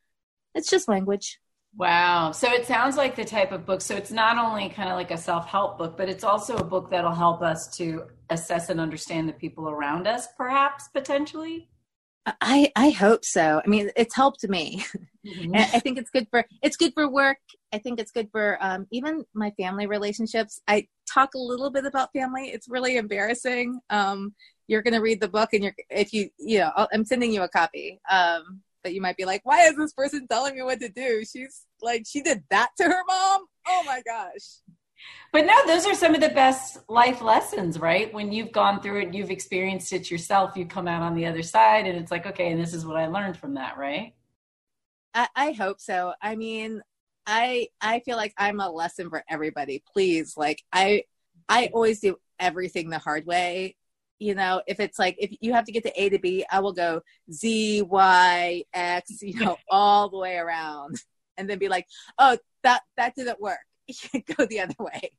it's 0.55 0.71
just 0.71 0.89
language 0.89 1.39
Wow. 1.77 2.33
So 2.33 2.51
it 2.53 2.67
sounds 2.67 2.97
like 2.97 3.17
the 3.17 3.25
type 3.25 3.51
of 3.51 3.65
book. 3.65 3.81
So 3.81 3.97
it's 3.97 4.11
not 4.11 4.37
only 4.37 4.69
kind 4.69 4.91
of 4.91 4.97
like 4.97 5.11
a 5.11 5.17
self 5.17 5.49
help 5.49 5.79
book, 5.79 5.97
but 5.97 6.09
it's 6.09 6.25
also 6.25 6.57
a 6.57 6.65
book 6.65 6.91
that'll 6.91 7.15
help 7.15 7.41
us 7.41 7.75
to 7.77 8.05
assess 8.29 8.69
and 8.69 8.81
understand 8.81 9.29
the 9.29 9.33
people 9.33 9.69
around 9.69 10.07
us, 10.07 10.29
perhaps 10.37 10.89
potentially. 10.89 11.69
I 12.41 12.71
I 12.77 12.91
hope 12.91 13.25
so. 13.25 13.61
I 13.65 13.69
mean, 13.69 13.91
it's 13.97 14.15
helped 14.15 14.49
me. 14.49 14.85
Mm-hmm. 15.25 15.55
I 15.55 15.79
think 15.79 15.99
it's 15.99 16.11
good 16.11 16.27
for 16.33 16.45
it's 16.63 16.77
good 16.77 16.93
for 16.95 17.09
work. 17.09 17.39
I 17.73 17.79
think 17.79 18.01
it's 18.01 18.11
good 18.11 18.29
for 18.33 18.59
um, 18.61 18.89
even 18.91 19.25
my 19.35 19.53
family 19.53 19.87
relationships. 19.87 20.61
I 20.67 20.89
talk 21.09 21.35
a 21.37 21.39
little 21.39 21.71
bit 21.71 21.87
about 21.87 22.13
family. 22.13 22.49
It's 22.49 22.69
really 22.69 22.97
embarrassing. 22.97 23.79
Um, 23.89 24.35
you're 24.67 24.83
going 24.83 24.95
to 24.95 25.01
read 25.01 25.21
the 25.21 25.29
book, 25.29 25.51
and 25.53 25.63
you're 25.63 25.75
if 25.91 26.13
you 26.13 26.29
you 26.41 26.59
know 26.59 26.73
i 26.77 26.89
am 26.93 27.05
sending 27.05 27.33
you 27.33 27.43
a 27.43 27.49
copy. 27.49 28.01
Um, 28.11 28.63
but 28.83 28.95
you 28.95 29.01
might 29.01 29.17
be 29.17 29.25
like, 29.25 29.41
why 29.45 29.67
is 29.67 29.77
this 29.77 29.93
person 29.93 30.27
telling 30.29 30.55
me 30.55 30.63
what 30.63 30.81
to 30.81 30.89
do? 30.89 31.25
She's 31.25 31.65
like, 31.81 32.05
she 32.07 32.23
did 32.23 32.43
that 32.51 32.71
to 32.79 32.85
her 32.85 33.03
mom. 33.07 33.45
Oh 33.67 33.83
my 33.87 34.03
gosh. 34.07 34.61
But 35.33 35.47
no, 35.47 35.55
those 35.67 35.87
are 35.87 35.95
some 35.95 36.15
of 36.15 36.21
the 36.21 36.29
best 36.29 36.79
life 36.89 37.23
lessons, 37.23 37.79
right? 37.79 38.13
When 38.13 38.33
you've 38.33 38.53
gone 38.53 38.81
through 38.81 39.03
it, 39.03 39.15
you've 39.15 39.31
experienced 39.31 39.93
it 39.93 40.11
yourself, 40.11 40.57
you 40.57 40.67
come 40.67 40.87
out 40.87 41.03
on 41.03 41.15
the 41.15 41.27
other 41.27 41.43
side, 41.43 41.87
and 41.87 41.99
it's 41.99 42.11
like, 42.11 42.27
okay, 42.27 42.53
and 42.53 42.61
this 42.61 42.75
is 42.75 42.87
what 42.87 42.97
I 42.97 43.07
learned 43.07 43.37
from 43.37 43.55
that, 43.55 43.79
right? 43.79 44.15
I, 45.15 45.29
I 45.35 45.53
hope 45.53 45.81
so. 45.81 46.15
I 46.23 46.37
mean, 46.37 46.83
I 47.27 47.69
I 47.81 48.01
feel 48.01 48.17
like 48.17 48.35
I'm 48.37 48.61
a 48.61 48.71
lesson 48.71 49.09
for 49.09 49.25
everybody. 49.29 49.83
Please, 49.93 50.37
like 50.37 50.63
I 50.73 51.05
I 51.49 51.71
always 51.73 52.01
do 52.01 52.17
everything 52.39 52.91
the 52.91 52.99
hard 52.99 53.27
way. 53.27 53.77
You 54.23 54.37
know, 54.37 54.63
if 54.69 54.79
it's 54.79 55.01
like 55.01 55.17
if 55.19 55.37
you 55.41 55.53
have 55.53 55.65
to 55.65 55.73
get 55.73 55.83
to 55.83 56.01
A 56.01 56.09
to 56.11 56.19
B, 56.21 56.45
I 56.49 56.61
will 56.61 56.73
go 56.73 57.03
Z, 57.33 57.83
Y, 57.83 58.65
X, 58.73 59.21
you 59.21 59.45
know, 59.45 59.57
all 59.69 60.09
the 60.09 60.19
way 60.19 60.37
around, 60.37 60.97
and 61.37 61.51
then 61.51 61.59
be 61.59 61.69
like, 61.69 61.87
oh, 62.21 62.39
that 62.63 62.83
that 62.97 63.17
didn't 63.17 63.41
work. 63.41 63.59
go 64.37 64.47
the 64.47 64.61
other 64.61 64.77
way. 64.79 65.11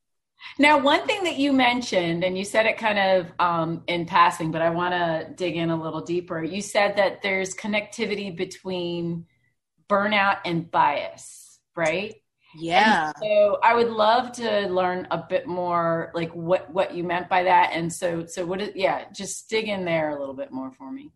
Now, 0.58 0.78
one 0.78 1.06
thing 1.06 1.24
that 1.24 1.36
you 1.36 1.52
mentioned, 1.52 2.24
and 2.24 2.36
you 2.36 2.44
said 2.44 2.64
it 2.64 2.78
kind 2.78 2.98
of 2.98 3.26
um, 3.38 3.82
in 3.86 4.06
passing, 4.06 4.50
but 4.50 4.62
I 4.62 4.70
want 4.70 4.94
to 4.94 5.34
dig 5.34 5.56
in 5.56 5.68
a 5.68 5.80
little 5.80 6.00
deeper. 6.00 6.42
You 6.42 6.62
said 6.62 6.96
that 6.96 7.20
there's 7.20 7.54
connectivity 7.54 8.34
between 8.34 9.26
burnout 9.88 10.38
and 10.46 10.70
bias, 10.70 11.60
right? 11.76 12.14
Yeah. 12.56 13.08
And 13.08 13.16
so 13.22 13.58
I 13.62 13.74
would 13.74 13.90
love 13.90 14.32
to 14.32 14.68
learn 14.68 15.06
a 15.10 15.18
bit 15.18 15.46
more, 15.46 16.10
like 16.14 16.32
what 16.32 16.70
what 16.72 16.94
you 16.94 17.04
meant 17.04 17.28
by 17.28 17.42
that. 17.44 17.70
And 17.72 17.92
so, 17.92 18.26
so 18.26 18.44
what? 18.46 18.60
Is, 18.60 18.70
yeah, 18.74 19.04
just 19.12 19.48
dig 19.48 19.68
in 19.68 19.84
there 19.84 20.10
a 20.10 20.18
little 20.18 20.34
bit 20.34 20.52
more 20.52 20.72
for 20.72 20.90
me. 20.90 21.10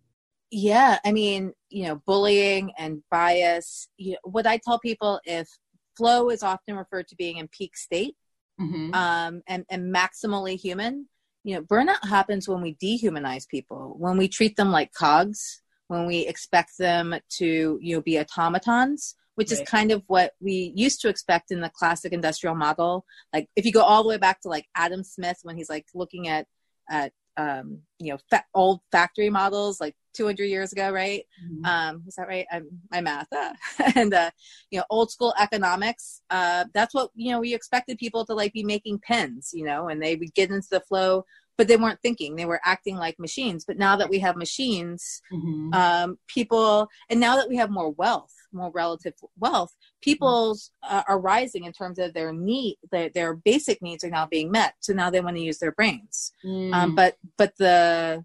Yeah, 0.51 0.99
I 1.05 1.13
mean, 1.13 1.53
you 1.69 1.85
know, 1.85 2.03
bullying 2.07 2.73
and 2.79 3.03
bias. 3.11 3.89
You 3.97 4.13
know, 4.13 4.19
what 4.25 4.47
I 4.47 4.59
tell 4.59 4.79
people 4.79 5.21
if 5.25 5.49
flow 5.97 6.31
is 6.31 6.43
often 6.43 6.77
referred 6.77 7.09
to 7.09 7.17
being 7.17 7.39
in 7.39 7.49
peak 7.49 7.77
state 7.77 8.17
mm-hmm. 8.59 8.95
um, 8.95 9.43
and, 9.47 9.65
and 9.69 9.95
maximally 9.95 10.59
human. 10.59 11.09
You 11.45 11.57
know, 11.57 11.63
burnout 11.63 12.09
happens 12.09 12.49
when 12.49 12.63
we 12.63 12.75
dehumanize 12.75 13.49
people, 13.49 13.95
when 13.99 14.17
we 14.17 14.29
treat 14.29 14.57
them 14.57 14.71
like 14.71 14.93
cogs, 14.93 15.63
when 15.89 16.07
we 16.07 16.27
expect 16.27 16.79
them 16.79 17.15
to, 17.39 17.79
you 17.81 17.97
know, 17.97 18.03
be 18.03 18.19
automatons, 18.19 19.15
which 19.39 19.53
right. 19.53 19.61
is 19.61 19.69
kind 19.69 19.93
of 19.93 20.03
what 20.09 20.33
we 20.41 20.73
used 20.75 21.01
to 21.01 21.09
expect 21.09 21.53
in 21.53 21.61
the 21.61 21.71
classic 21.71 22.13
industrial 22.13 22.57
model. 22.57 23.05
Like 23.33 23.49
if 23.55 23.65
you 23.65 23.71
go 23.71 23.83
all 23.83 24.03
the 24.03 24.09
way 24.09 24.19
back 24.19 24.41
to 24.41 24.49
like 24.49 24.67
Adam 24.75 25.05
Smith 25.05 25.39
when 25.45 25.57
he's 25.57 25.71
like 25.71 25.87
looking 25.95 26.27
at 26.27 26.49
at 26.91 27.13
um, 27.37 27.79
you 28.01 28.13
know 28.13 28.19
fa- 28.29 28.45
old 28.53 28.81
factory 28.91 29.31
models 29.31 29.81
like 29.81 29.95
200 30.15 30.45
years 30.47 30.73
ago, 30.73 30.91
right? 30.91 31.25
Mm-hmm. 31.47 31.65
Um, 31.65 32.03
is 32.09 32.17
that 32.17 32.27
right? 32.27 32.47
I'm, 32.51 32.67
my 32.91 33.01
math. 33.01 33.33
Uh, 33.33 33.53
and, 33.95 34.13
uh, 34.13 34.31
you 34.73 34.81
know, 34.81 34.85
old 34.91 35.13
school 35.13 35.33
economics, 35.39 36.23
uh, 36.31 36.65
that's 36.75 36.93
what, 36.93 37.11
you 37.15 37.31
know, 37.31 37.39
we 37.39 37.55
expected 37.55 37.99
people 37.99 38.27
to 38.27 38.35
like 38.35 38.53
be 38.53 38.65
making 38.65 38.99
pens, 38.99 39.53
you 39.55 39.65
know, 39.65 39.87
and 39.87 40.03
they 40.03 40.17
would 40.17 40.35
get 40.35 40.51
into 40.51 40.67
the 40.73 40.81
flow, 40.81 41.25
but 41.57 41.69
they 41.69 41.77
weren't 41.77 42.03
thinking. 42.03 42.35
They 42.35 42.47
were 42.47 42.61
acting 42.65 42.97
like 42.97 43.21
machines. 43.21 43.65
But 43.65 43.79
now 43.79 43.95
that 43.95 44.11
we 44.11 44.19
have 44.19 44.37
machines, 44.37 45.23
mm-hmm. 45.33 45.73
um, 45.73 46.19
people, 46.27 46.89
and 47.09 47.21
now 47.21 47.37
that 47.37 47.49
we 47.49 47.57
have 47.57 47.71
more 47.71 47.91
wealth, 47.91 48.35
more 48.53 48.71
relative 48.71 49.15
wealth, 49.39 49.75
people's 50.03 50.71
uh, 50.83 51.03
are 51.09 51.21
rising 51.21 51.65
in 51.65 51.73
terms 51.73 51.99
of 51.99 52.15
their 52.15 52.33
need, 52.33 52.77
their, 52.91 53.09
their 53.11 53.35
basic 53.35 53.83
needs 53.83 54.05
are 54.05 54.11
now 54.11 54.27
being 54.27 54.51
met. 54.51 54.75
So 54.81 54.93
now 54.93 55.11
they 55.11 55.21
want 55.21 55.37
to 55.37 55.43
use 55.43 55.59
their 55.59 55.73
brains. 55.73 56.33
Mm. 56.45 56.73
Um, 56.73 56.95
but, 56.95 57.17
but 57.37 57.53
the, 57.59 58.25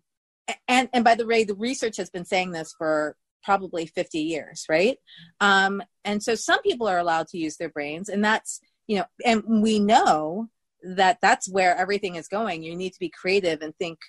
and 0.67 0.89
and 0.93 1.03
by 1.03 1.15
the 1.15 1.25
way 1.25 1.43
the 1.43 1.55
research 1.55 1.97
has 1.97 2.09
been 2.09 2.25
saying 2.25 2.51
this 2.51 2.73
for 2.77 3.15
probably 3.43 3.85
50 3.85 4.19
years 4.19 4.65
right 4.69 4.97
um, 5.39 5.81
and 6.05 6.23
so 6.23 6.35
some 6.35 6.61
people 6.61 6.87
are 6.87 6.97
allowed 6.97 7.27
to 7.27 7.37
use 7.37 7.57
their 7.57 7.69
brains 7.69 8.09
and 8.09 8.23
that's 8.23 8.61
you 8.87 8.97
know 8.97 9.05
and 9.25 9.43
we 9.61 9.79
know 9.79 10.49
that 10.83 11.19
that's 11.21 11.49
where 11.49 11.75
everything 11.75 12.15
is 12.15 12.27
going 12.27 12.63
you 12.63 12.75
need 12.75 12.93
to 12.93 12.99
be 12.99 13.09
creative 13.09 13.61
and 13.61 13.75
think 13.77 13.99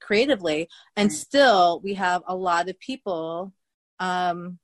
creatively 0.00 0.68
and 0.96 1.12
still 1.12 1.80
we 1.84 1.94
have 1.94 2.22
a 2.26 2.34
lot 2.34 2.68
of 2.68 2.78
people 2.80 3.52
um, 4.00 4.58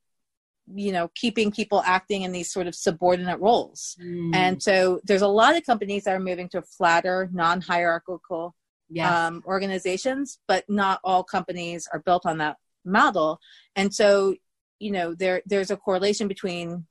you 0.73 0.91
know 0.91 1.09
keeping 1.15 1.51
people 1.51 1.81
acting 1.85 2.21
in 2.21 2.31
these 2.31 2.51
sort 2.51 2.67
of 2.67 2.75
subordinate 2.75 3.39
roles 3.39 3.97
mm. 4.01 4.33
and 4.35 4.61
so 4.61 4.99
there's 5.03 5.21
a 5.21 5.27
lot 5.27 5.55
of 5.55 5.65
companies 5.65 6.03
that 6.03 6.15
are 6.15 6.19
moving 6.19 6.47
to 6.49 6.61
flatter 6.61 7.29
non-hierarchical 7.33 8.53
yes. 8.89 9.11
um, 9.11 9.43
organizations, 9.45 10.39
but 10.47 10.65
not 10.67 10.99
all 11.03 11.23
companies 11.23 11.87
are 11.91 11.99
built 11.99 12.25
on 12.25 12.39
that 12.39 12.57
model. 12.85 13.39
And 13.75 13.93
so, 13.93 14.35
you 14.79 14.91
know, 14.91 15.13
there 15.13 15.41
there's 15.45 15.71
a 15.71 15.77
correlation 15.77 16.27
between, 16.27 16.85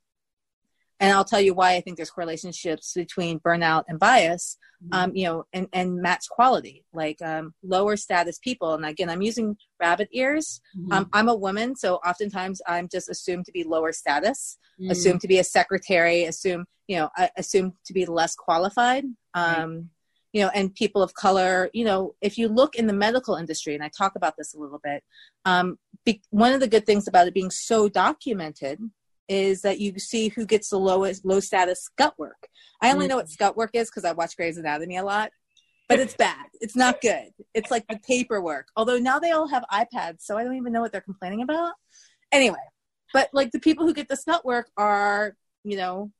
and 1.00 1.12
I'll 1.12 1.24
tell 1.24 1.40
you 1.40 1.54
why 1.54 1.74
I 1.74 1.80
think 1.80 1.96
there's 1.96 2.10
correlationships 2.10 2.94
between 2.94 3.40
burnout 3.40 3.84
and 3.88 3.98
bias. 3.98 4.58
Mm-hmm. 4.82 4.94
Um, 4.94 5.16
you 5.16 5.24
know, 5.24 5.44
and 5.52 5.66
and 5.72 5.96
match 5.96 6.28
quality, 6.30 6.84
like 6.92 7.20
um, 7.20 7.52
lower 7.64 7.96
status 7.96 8.38
people. 8.38 8.74
And 8.74 8.86
again, 8.86 9.10
I'm 9.10 9.22
using 9.22 9.56
rabbit 9.80 10.08
ears. 10.12 10.60
Mm-hmm. 10.78 10.92
Um, 10.92 11.10
I'm 11.12 11.28
a 11.28 11.34
woman, 11.34 11.74
so 11.74 11.96
oftentimes 11.96 12.62
I'm 12.64 12.88
just 12.88 13.08
assumed 13.08 13.46
to 13.46 13.52
be 13.52 13.64
lower 13.64 13.92
status, 13.92 14.56
mm-hmm. 14.80 14.92
assumed 14.92 15.20
to 15.22 15.28
be 15.28 15.40
a 15.40 15.44
secretary, 15.44 16.26
assume 16.26 16.64
you 16.88 16.96
know, 16.96 17.10
assumed 17.36 17.74
to 17.84 17.92
be 17.92 18.06
less 18.06 18.34
qualified. 18.34 19.04
Um, 19.34 19.90
you 20.32 20.42
know, 20.42 20.50
and 20.54 20.74
people 20.74 21.02
of 21.02 21.14
color, 21.14 21.70
you 21.72 21.84
know, 21.84 22.14
if 22.20 22.36
you 22.36 22.48
look 22.48 22.76
in 22.76 22.86
the 22.86 22.92
medical 22.92 23.36
industry, 23.36 23.74
and 23.74 23.82
I 23.82 23.90
talk 23.96 24.14
about 24.14 24.34
this 24.36 24.54
a 24.54 24.58
little 24.58 24.80
bit, 24.82 25.02
um, 25.44 25.78
be, 26.04 26.20
one 26.30 26.52
of 26.52 26.60
the 26.60 26.68
good 26.68 26.86
things 26.86 27.08
about 27.08 27.26
it 27.26 27.34
being 27.34 27.50
so 27.50 27.88
documented 27.88 28.78
is 29.28 29.62
that 29.62 29.78
you 29.78 29.99
see 29.99 30.28
who 30.28 30.47
gets 30.47 30.70
the 30.70 30.78
lowest 30.78 31.25
low 31.25 31.40
status 31.40 31.88
gut 31.97 32.14
work. 32.18 32.49
I 32.80 32.92
only 32.92 33.06
know 33.06 33.16
what 33.16 33.28
gut 33.38 33.56
work 33.56 33.70
is 33.75 33.90
because 33.90 34.04
I 34.04 34.12
watch 34.12 34.37
Grey's 34.37 34.56
Anatomy 34.56 34.97
a 34.97 35.04
lot, 35.04 35.30
but 35.88 35.99
it's 35.99 36.14
bad. 36.14 36.47
It's 36.61 36.76
not 36.76 37.00
good. 37.00 37.30
It's 37.54 37.70
like 37.70 37.87
the 37.88 37.99
paperwork. 38.06 38.68
Although 38.76 38.99
now 38.99 39.18
they 39.18 39.32
all 39.32 39.49
have 39.49 39.64
iPads, 39.73 40.23
so 40.23 40.38
I 40.38 40.44
don't 40.44 40.56
even 40.56 40.73
know 40.73 40.80
what 40.80 40.92
they're 40.92 41.00
complaining 41.00 41.42
about. 41.42 41.73
Anyway, 42.32 42.56
but 43.12 43.28
like 43.32 43.50
the 43.50 43.61
people 43.61 43.87
who 43.87 43.94
get 43.94 44.08
the 44.08 44.18
gut 44.26 44.44
work 44.44 44.70
are, 44.76 45.37
you 45.64 45.76
know, 45.76 46.11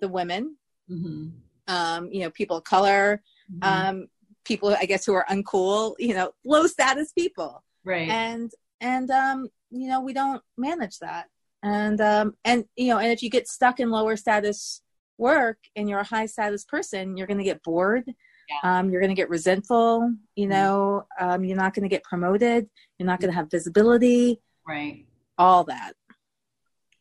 the 0.00 0.08
women, 0.08 0.56
mm-hmm. 0.90 1.28
um, 1.68 2.08
you 2.10 2.20
know, 2.20 2.30
people 2.30 2.58
of 2.58 2.64
color, 2.64 3.22
mm-hmm. 3.52 3.88
um, 3.88 4.06
people 4.44 4.74
I 4.74 4.86
guess 4.86 5.04
who 5.04 5.14
are 5.14 5.26
uncool, 5.28 5.94
you 5.98 6.14
know, 6.14 6.32
low 6.44 6.66
status 6.66 7.12
people. 7.12 7.62
Right. 7.84 8.08
And 8.08 8.50
and 8.80 9.10
um, 9.10 9.48
you 9.70 9.88
know, 9.88 10.00
we 10.00 10.12
don't 10.12 10.42
manage 10.56 10.98
that. 11.00 11.26
And 11.62 12.00
um 12.00 12.34
and 12.44 12.64
you 12.76 12.88
know, 12.88 12.98
and 12.98 13.12
if 13.12 13.22
you 13.22 13.30
get 13.30 13.48
stuck 13.48 13.80
in 13.80 13.90
lower 13.90 14.16
status 14.16 14.82
work 15.18 15.58
and 15.74 15.88
you're 15.88 16.00
a 16.00 16.04
high 16.04 16.26
status 16.26 16.64
person, 16.64 17.16
you're 17.16 17.26
gonna 17.26 17.44
get 17.44 17.62
bored. 17.62 18.04
Yeah. 18.48 18.78
Um, 18.78 18.90
you're 18.90 19.00
going 19.00 19.10
to 19.10 19.16
get 19.16 19.28
resentful, 19.28 20.08
you 20.36 20.44
mm-hmm. 20.44 20.52
know, 20.52 21.06
um, 21.18 21.42
you're 21.42 21.56
not 21.56 21.74
going 21.74 21.82
to 21.82 21.88
get 21.88 22.04
promoted. 22.04 22.68
You're 22.96 23.06
not 23.08 23.18
going 23.18 23.32
to 23.32 23.36
have 23.36 23.50
visibility. 23.50 24.40
Right. 24.64 25.06
All 25.36 25.64
that. 25.64 25.94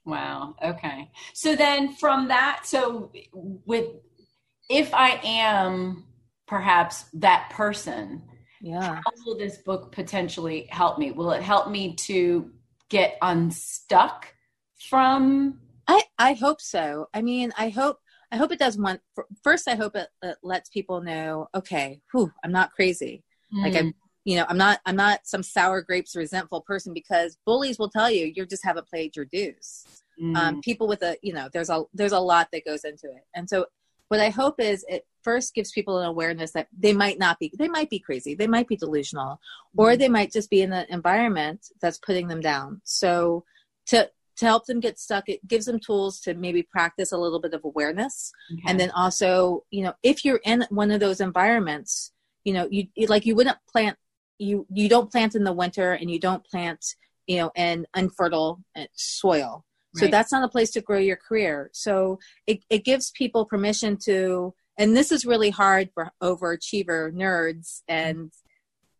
Wow. 0.05 0.55
Okay. 0.59 1.11
So 1.35 1.55
then 1.55 1.93
from 1.93 2.29
that, 2.29 2.61
so 2.63 3.11
with, 3.31 3.89
if 4.71 4.91
I 4.91 5.19
am 5.23 6.05
perhaps 6.47 7.05
that 7.13 7.49
person 7.51 8.21
yeah 8.61 8.95
how 8.95 9.11
will 9.25 9.37
this 9.37 9.57
book 9.59 9.91
potentially 9.91 10.67
help 10.69 10.97
me 10.97 11.11
will 11.11 11.31
it 11.31 11.41
help 11.41 11.69
me 11.69 11.93
to 11.95 12.51
get 12.89 13.17
unstuck 13.21 14.33
from 14.89 15.59
i 15.87 16.01
i 16.17 16.33
hope 16.33 16.61
so 16.61 17.07
i 17.13 17.21
mean 17.21 17.51
i 17.57 17.69
hope 17.69 17.99
i 18.31 18.37
hope 18.37 18.51
it 18.51 18.59
does 18.59 18.77
one 18.77 18.99
first 19.43 19.67
i 19.67 19.75
hope 19.75 19.95
it, 19.95 20.07
it 20.21 20.37
lets 20.43 20.69
people 20.69 21.01
know 21.01 21.47
okay 21.55 21.99
whew, 22.11 22.31
i'm 22.43 22.51
not 22.51 22.71
crazy 22.71 23.23
mm. 23.53 23.63
like 23.63 23.75
i'm 23.75 23.93
you 24.25 24.35
know 24.35 24.45
i'm 24.49 24.57
not 24.57 24.79
i'm 24.85 24.95
not 24.95 25.19
some 25.23 25.43
sour 25.43 25.81
grapes 25.81 26.15
resentful 26.15 26.61
person 26.61 26.93
because 26.93 27.37
bullies 27.45 27.79
will 27.79 27.89
tell 27.89 28.09
you 28.09 28.31
you 28.35 28.45
just 28.45 28.65
haven't 28.65 28.87
played 28.87 29.15
your 29.15 29.25
dues 29.25 29.85
um, 30.21 30.33
mm. 30.33 30.37
um, 30.37 30.61
people 30.61 30.87
with 30.87 31.01
a 31.03 31.15
you 31.21 31.33
know 31.33 31.49
there's 31.53 31.69
a 31.69 31.83
there's 31.93 32.11
a 32.11 32.19
lot 32.19 32.47
that 32.51 32.65
goes 32.65 32.83
into 32.83 33.07
it 33.07 33.23
and 33.35 33.49
so 33.49 33.65
what 34.09 34.19
i 34.19 34.29
hope 34.29 34.59
is 34.59 34.85
it 34.87 35.05
first 35.23 35.55
gives 35.55 35.71
people 35.71 35.97
an 35.99 36.05
awareness 36.05 36.51
that 36.51 36.67
they 36.77 36.93
might 36.93 37.17
not 37.17 37.39
be 37.39 37.51
they 37.57 37.67
might 37.67 37.89
be 37.89 37.99
crazy 37.99 38.35
they 38.35 38.47
might 38.47 38.67
be 38.67 38.75
delusional 38.75 39.39
or 39.77 39.89
mm-hmm. 39.89 39.99
they 39.99 40.09
might 40.09 40.31
just 40.31 40.49
be 40.49 40.61
in 40.61 40.73
an 40.73 40.85
environment 40.89 41.67
that's 41.81 41.97
putting 41.97 42.27
them 42.27 42.41
down 42.41 42.81
so 42.83 43.43
to 43.87 44.09
to 44.37 44.45
help 44.45 44.65
them 44.65 44.79
get 44.79 44.99
stuck 44.99 45.27
it 45.27 45.45
gives 45.47 45.65
them 45.65 45.79
tools 45.79 46.19
to 46.19 46.33
maybe 46.33 46.63
practice 46.63 47.11
a 47.11 47.17
little 47.17 47.39
bit 47.39 47.53
of 47.53 47.63
awareness. 47.63 48.31
Okay. 48.53 48.63
and 48.67 48.79
then 48.79 48.91
also 48.91 49.63
you 49.71 49.83
know 49.83 49.93
if 50.03 50.25
you're 50.25 50.41
in 50.43 50.65
one 50.69 50.91
of 50.91 50.99
those 50.99 51.21
environments 51.21 52.11
you 52.43 52.53
know 52.53 52.67
you 52.69 52.87
like 53.07 53.25
you 53.25 53.35
wouldn't 53.35 53.57
plant 53.71 53.97
you 54.37 54.65
you 54.71 54.89
don't 54.89 55.11
plant 55.11 55.35
in 55.35 55.43
the 55.43 55.53
winter 55.53 55.93
and 55.93 56.09
you 56.11 56.19
don't 56.19 56.45
plant 56.45 56.83
you 57.27 57.37
know 57.37 57.51
in 57.55 57.85
unfertile 57.93 58.61
uh, 58.75 58.85
soil. 58.93 59.65
So 59.97 60.07
that's 60.07 60.33
not 60.33 60.43
a 60.43 60.49
place 60.49 60.71
to 60.71 60.81
grow 60.81 60.99
your 60.99 61.15
career. 61.15 61.69
So 61.71 62.19
it, 62.45 62.65
it 62.69 62.83
gives 62.83 63.11
people 63.11 63.45
permission 63.45 63.95
to 64.03 64.53
and 64.77 64.95
this 64.95 65.09
is 65.09 65.25
really 65.25 65.51
hard 65.51 65.89
for 65.93 66.11
overachiever 66.21 67.13
nerds 67.13 67.81
and 67.87 68.31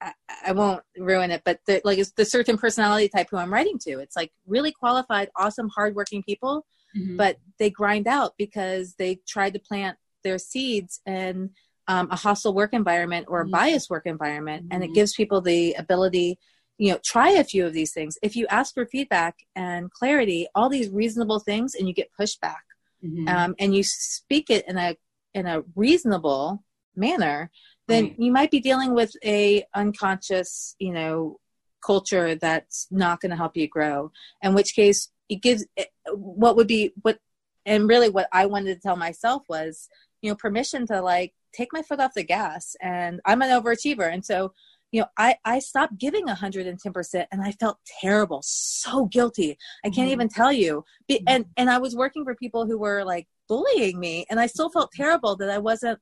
I, 0.02 0.14
I 0.48 0.52
won't 0.52 0.84
ruin 0.98 1.32
it 1.32 1.42
but 1.46 1.60
the, 1.66 1.82
like 1.84 1.98
it's 1.98 2.12
the 2.12 2.26
certain 2.26 2.58
personality 2.58 3.10
type 3.10 3.28
who 3.30 3.38
i'm 3.38 3.54
writing 3.54 3.80
to 3.80 4.00
it's 4.00 4.16
like 4.16 4.32
really 4.46 4.72
qualified 4.72 5.30
awesome 5.36 5.70
hardworking 5.70 6.24
people 6.24 6.66
mm-hmm. 6.96 7.18
but 7.18 7.38
they 7.60 7.70
grind 7.70 8.08
out 8.08 8.34
because 8.38 8.96
they 8.96 9.20
tried 9.28 9.54
to 9.54 9.60
plant 9.60 9.98
their 10.24 10.38
seeds 10.38 11.02
in 11.06 11.52
um, 11.88 12.08
a 12.10 12.16
hostile 12.16 12.54
work 12.54 12.74
environment 12.74 13.28
or 13.30 13.42
a 13.42 13.44
mm-hmm. 13.44 13.52
biased 13.52 13.90
work 13.90 14.06
environment 14.06 14.68
and 14.72 14.84
it 14.84 14.88
mm-hmm. 14.88 14.96
gives 14.96 15.14
people 15.14 15.42
the 15.42 15.74
ability 15.74 16.40
you 16.78 16.92
know 16.92 17.00
try 17.06 17.32
a 17.32 17.44
few 17.44 17.66
of 17.66 17.74
these 17.74 17.94
things 17.94 18.18
if 18.22 18.36
you 18.36 18.46
ask 18.48 18.74
for 18.74 18.86
feedback 18.86 19.36
and 19.56 19.92
clarity 19.92 20.48
all 20.56 20.70
these 20.70 20.90
reasonable 20.90 21.40
things 21.40 21.76
and 21.76 21.88
you 21.88 21.94
get 21.94 22.10
pushback 22.20 22.66
mm-hmm. 23.04 23.28
um, 23.28 23.56
and 23.60 23.76
you 23.76 23.84
speak 23.84 24.50
it 24.50 24.68
in 24.68 24.78
a 24.78 24.96
in 25.34 25.46
a 25.46 25.64
reasonable 25.76 26.64
manner 26.96 27.52
then 27.88 28.04
right. 28.06 28.16
you 28.18 28.32
might 28.32 28.52
be 28.52 28.60
dealing 28.60 28.94
with 28.94 29.14
a 29.24 29.64
unconscious 29.74 30.76
you 30.80 30.92
know 30.92 31.40
culture 31.86 32.36
that's 32.36 32.88
not 32.90 33.22
going 33.22 33.30
to 33.30 33.36
help 33.36 33.56
you 33.56 33.68
grow. 33.68 34.12
In 34.42 34.54
which 34.54 34.76
case 34.76 35.10
it 35.30 35.42
gives 35.42 35.66
what 36.12 36.56
would 36.56 36.68
be 36.68 36.94
what 37.02 37.20
and 37.66 37.88
really 37.88 38.10
what 38.10 38.28
i 38.32 38.46
wanted 38.46 38.76
to 38.76 38.80
tell 38.80 38.96
myself 38.96 39.42
was 39.50 39.90
you 40.22 40.30
know 40.30 40.36
permission 40.36 40.86
to 40.86 41.02
like 41.02 41.34
take 41.52 41.70
my 41.74 41.82
foot 41.82 42.00
off 42.00 42.14
the 42.14 42.24
gas 42.24 42.76
and 42.82 43.22
i'm 43.26 43.42
an 43.42 43.50
overachiever. 43.50 44.12
And 44.12 44.26
so 44.26 44.54
you 44.92 45.02
know 45.02 45.08
i 45.18 45.36
i 45.46 45.60
stopped 45.60 45.98
giving 45.98 46.28
110% 46.28 47.26
and 47.32 47.42
i 47.42 47.52
felt 47.54 47.78
terrible 48.02 48.42
so 48.44 49.06
guilty. 49.06 49.58
I 49.84 49.90
can't 49.90 50.08
mm-hmm. 50.08 50.14
even 50.14 50.30
tell 50.30 50.52
you. 50.52 50.86
And 51.28 51.46
and 51.58 51.70
i 51.70 51.78
was 51.78 51.96
working 51.96 52.24
for 52.24 52.36
people 52.36 52.66
who 52.66 52.78
were 52.78 53.04
like 53.04 53.28
bullying 53.48 54.00
me 54.00 54.26
and 54.30 54.40
i 54.40 54.48
still 54.48 54.70
felt 54.70 54.92
terrible 54.92 55.36
that 55.36 55.52
i 55.52 55.60
wasn't 55.60 56.00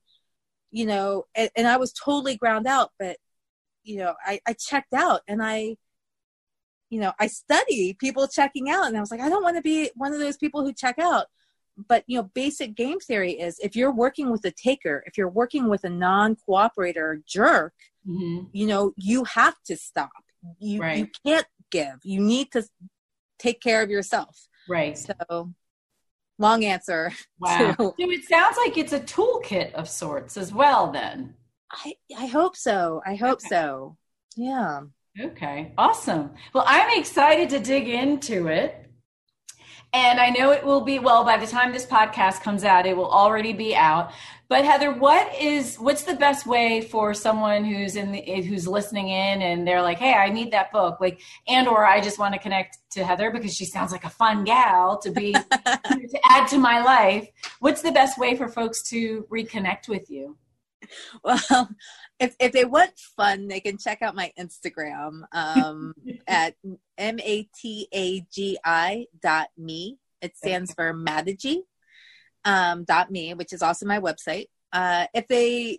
you 0.74 0.84
know 0.84 1.24
and, 1.36 1.50
and 1.56 1.68
i 1.68 1.76
was 1.76 1.92
totally 1.92 2.36
ground 2.36 2.66
out 2.66 2.90
but 2.98 3.16
you 3.84 3.96
know 3.96 4.14
I, 4.26 4.40
I 4.46 4.54
checked 4.54 4.92
out 4.92 5.20
and 5.28 5.40
i 5.42 5.76
you 6.90 7.00
know 7.00 7.12
i 7.20 7.28
study 7.28 7.94
people 7.94 8.26
checking 8.26 8.68
out 8.68 8.88
and 8.88 8.96
i 8.96 9.00
was 9.00 9.10
like 9.10 9.20
i 9.20 9.28
don't 9.28 9.44
want 9.44 9.56
to 9.56 9.62
be 9.62 9.90
one 9.94 10.12
of 10.12 10.18
those 10.18 10.36
people 10.36 10.62
who 10.62 10.72
check 10.72 10.98
out. 10.98 11.26
But 11.88 12.04
you 12.06 12.18
know 12.18 12.30
basic 12.34 12.76
game 12.76 13.00
theory 13.00 13.32
is 13.32 13.58
if 13.58 13.74
you're 13.74 13.92
working 13.92 14.30
with 14.30 14.44
a 14.44 14.52
taker 14.52 15.02
if 15.06 15.18
you're 15.18 15.28
working 15.28 15.68
with 15.68 15.82
a 15.82 15.88
non-cooperator 15.88 17.24
jerk 17.26 17.74
mm-hmm. 18.06 18.46
you 18.52 18.66
know 18.68 18.92
you 18.96 19.24
have 19.24 19.56
to 19.66 19.76
stop. 19.76 20.22
You 20.60 20.80
right. 20.80 20.98
you 20.98 21.08
can't 21.26 21.46
give. 21.72 21.98
You 22.04 22.20
need 22.20 22.52
to 22.52 22.62
take 23.40 23.60
care 23.60 23.82
of 23.82 23.90
yourself. 23.90 24.46
Right. 24.68 24.96
So 24.96 25.52
long 26.38 26.64
answer. 26.64 27.12
Wow. 27.38 27.74
So 27.78 27.94
it 27.98 28.24
sounds 28.24 28.56
like 28.56 28.78
it's 28.78 28.92
a 28.92 29.00
toolkit 29.00 29.72
of 29.74 29.88
sorts 29.88 30.36
as 30.36 30.52
well 30.52 30.90
then. 30.90 31.34
I 31.70 31.94
i 32.16 32.26
hope 32.26 32.56
so. 32.56 33.02
I 33.04 33.16
hope 33.16 33.40
okay. 33.40 33.48
so. 33.48 33.96
Yeah. 34.36 34.82
Okay. 35.20 35.72
Awesome. 35.76 36.30
Well 36.54 36.64
i'm 36.66 36.98
excited 36.98 37.50
to 37.50 37.58
dig 37.58 37.88
into 37.88 38.46
it. 38.48 38.84
And 39.92 40.18
I 40.18 40.30
know 40.30 40.50
it 40.50 40.64
will 40.64 40.80
be 40.80 40.98
well 40.98 41.24
by 41.24 41.36
the 41.36 41.46
time 41.46 41.72
this 41.72 41.86
podcast 41.86 42.42
comes 42.42 42.64
out, 42.64 42.86
it 42.86 42.96
will 42.96 43.10
already 43.10 43.52
be 43.52 43.76
out. 43.76 44.10
But 44.48 44.64
Heather, 44.64 44.92
what 44.92 45.34
is 45.40 45.76
what's 45.76 46.02
the 46.02 46.16
best 46.16 46.46
way 46.46 46.82
for 46.82 47.14
someone 47.14 47.64
who's 47.64 47.96
in 47.96 48.12
the 48.12 48.20
who's 48.20 48.68
listening 48.68 49.08
in 49.08 49.40
and 49.40 49.66
they're 49.66 49.80
like, 49.80 49.98
"Hey, 49.98 50.12
I 50.12 50.28
need 50.28 50.52
that 50.52 50.70
book," 50.70 51.00
like, 51.00 51.20
and 51.48 51.66
or 51.66 51.86
I 51.86 52.00
just 52.00 52.18
want 52.18 52.34
to 52.34 52.40
connect 52.40 52.78
to 52.92 53.04
Heather 53.04 53.30
because 53.30 53.54
she 53.54 53.64
sounds 53.64 53.90
like 53.90 54.04
a 54.04 54.10
fun 54.10 54.44
gal 54.44 54.98
to 54.98 55.10
be 55.10 55.32
to 55.52 56.20
add 56.28 56.48
to 56.48 56.58
my 56.58 56.82
life. 56.82 57.28
What's 57.60 57.80
the 57.80 57.92
best 57.92 58.18
way 58.18 58.36
for 58.36 58.48
folks 58.48 58.82
to 58.90 59.26
reconnect 59.30 59.88
with 59.88 60.10
you? 60.10 60.36
Well, 61.22 61.70
if 62.20 62.36
if 62.38 62.52
they 62.52 62.66
want 62.66 62.98
fun, 62.98 63.48
they 63.48 63.60
can 63.60 63.78
check 63.78 64.02
out 64.02 64.14
my 64.14 64.30
Instagram 64.38 65.22
um, 65.32 65.94
at 66.26 66.54
m 66.98 67.18
a 67.20 67.48
t 67.58 67.88
a 67.92 68.20
g 68.30 68.58
i 68.62 69.06
dot 69.22 69.48
me. 69.56 69.98
It 70.20 70.36
stands 70.36 70.72
for 70.74 70.92
Mataji 70.94 71.62
um, 72.44 72.84
dot 72.84 73.10
me, 73.10 73.34
which 73.34 73.52
is 73.52 73.62
also 73.62 73.86
my 73.86 74.00
website. 74.00 74.46
Uh, 74.72 75.06
if 75.14 75.28
they, 75.28 75.78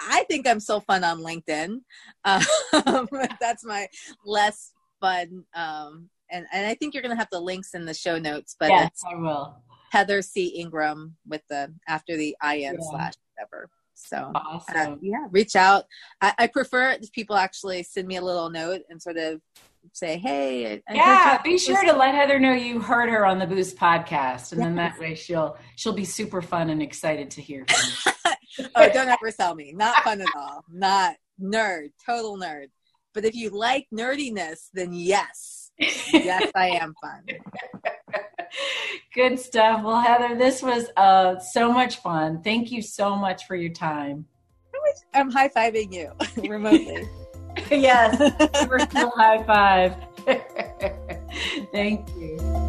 I 0.00 0.24
think 0.24 0.46
I'm 0.46 0.60
so 0.60 0.80
fun 0.80 1.04
on 1.04 1.20
LinkedIn. 1.20 1.80
Um, 2.24 2.42
that's 3.40 3.64
my 3.64 3.88
less 4.24 4.72
fun. 5.00 5.44
Um, 5.54 6.10
and, 6.30 6.46
and 6.52 6.66
I 6.66 6.74
think 6.74 6.94
you're 6.94 7.02
going 7.02 7.14
to 7.14 7.18
have 7.18 7.30
the 7.32 7.40
links 7.40 7.74
in 7.74 7.84
the 7.84 7.94
show 7.94 8.18
notes, 8.18 8.56
but 8.58 8.70
yes, 8.70 9.02
I 9.10 9.16
will. 9.16 9.56
Heather 9.90 10.22
C. 10.22 10.46
Ingram 10.46 11.16
with 11.26 11.42
the 11.48 11.74
after 11.88 12.16
the 12.16 12.36
IN 12.42 12.60
yeah. 12.60 12.76
slash 12.80 13.14
whatever. 13.34 13.68
So 14.06 14.16
uh, 14.34 14.38
awesome. 14.38 14.94
uh, 14.94 14.96
yeah, 15.00 15.26
reach 15.30 15.56
out. 15.56 15.84
I, 16.20 16.34
I, 16.38 16.46
prefer 16.46 16.90
if 16.92 17.12
people 17.12 17.36
actually 17.36 17.82
send 17.82 18.08
me 18.08 18.16
a 18.16 18.22
little 18.22 18.50
note 18.50 18.82
and 18.88 19.00
sort 19.00 19.16
of 19.16 19.40
say, 19.92 20.18
"Hey, 20.18 20.82
I 20.88 20.94
yeah." 20.94 21.42
Be 21.42 21.58
sure 21.58 21.84
to 21.84 21.92
let 21.92 22.14
Heather 22.14 22.38
know 22.38 22.52
you 22.52 22.80
heard 22.80 23.08
her 23.10 23.24
on 23.24 23.38
the 23.38 23.46
Boost 23.46 23.76
podcast, 23.76 24.52
and 24.52 24.60
yes. 24.60 24.66
then 24.66 24.74
that 24.76 24.98
way 24.98 25.14
she'll 25.14 25.56
she'll 25.76 25.92
be 25.92 26.04
super 26.04 26.42
fun 26.42 26.70
and 26.70 26.82
excited 26.82 27.30
to 27.32 27.40
hear. 27.40 27.64
From 27.68 28.12
you. 28.14 28.24
Oh, 28.74 28.88
don't 28.92 29.08
ever 29.08 29.30
sell 29.30 29.54
me. 29.54 29.72
Not 29.72 30.02
fun 30.02 30.20
at 30.20 30.26
all. 30.36 30.64
Not 30.68 31.14
nerd. 31.40 31.90
Total 32.04 32.36
nerd. 32.36 32.66
But 33.14 33.24
if 33.24 33.34
you 33.34 33.50
like 33.50 33.86
nerdiness, 33.94 34.68
then 34.74 34.92
yes, 34.92 35.70
yes, 35.78 36.50
I 36.54 36.70
am 36.70 36.94
fun. 37.00 37.24
Good 39.12 39.40
stuff. 39.40 39.82
Well, 39.82 40.00
Heather, 40.00 40.36
this 40.36 40.62
was 40.62 40.88
uh, 40.96 41.38
so 41.40 41.72
much 41.72 41.96
fun. 41.96 42.42
Thank 42.42 42.70
you 42.70 42.80
so 42.80 43.16
much 43.16 43.44
for 43.46 43.56
your 43.56 43.72
time. 43.72 44.24
I'm 45.12 45.30
high 45.30 45.48
fiving 45.48 45.92
you 45.92 46.12
remotely. 46.48 47.08
yes, 47.70 48.16
virtual 48.68 49.10
high 49.10 49.42
five. 49.42 49.96
Thank 51.72 52.08
you. 52.16 52.68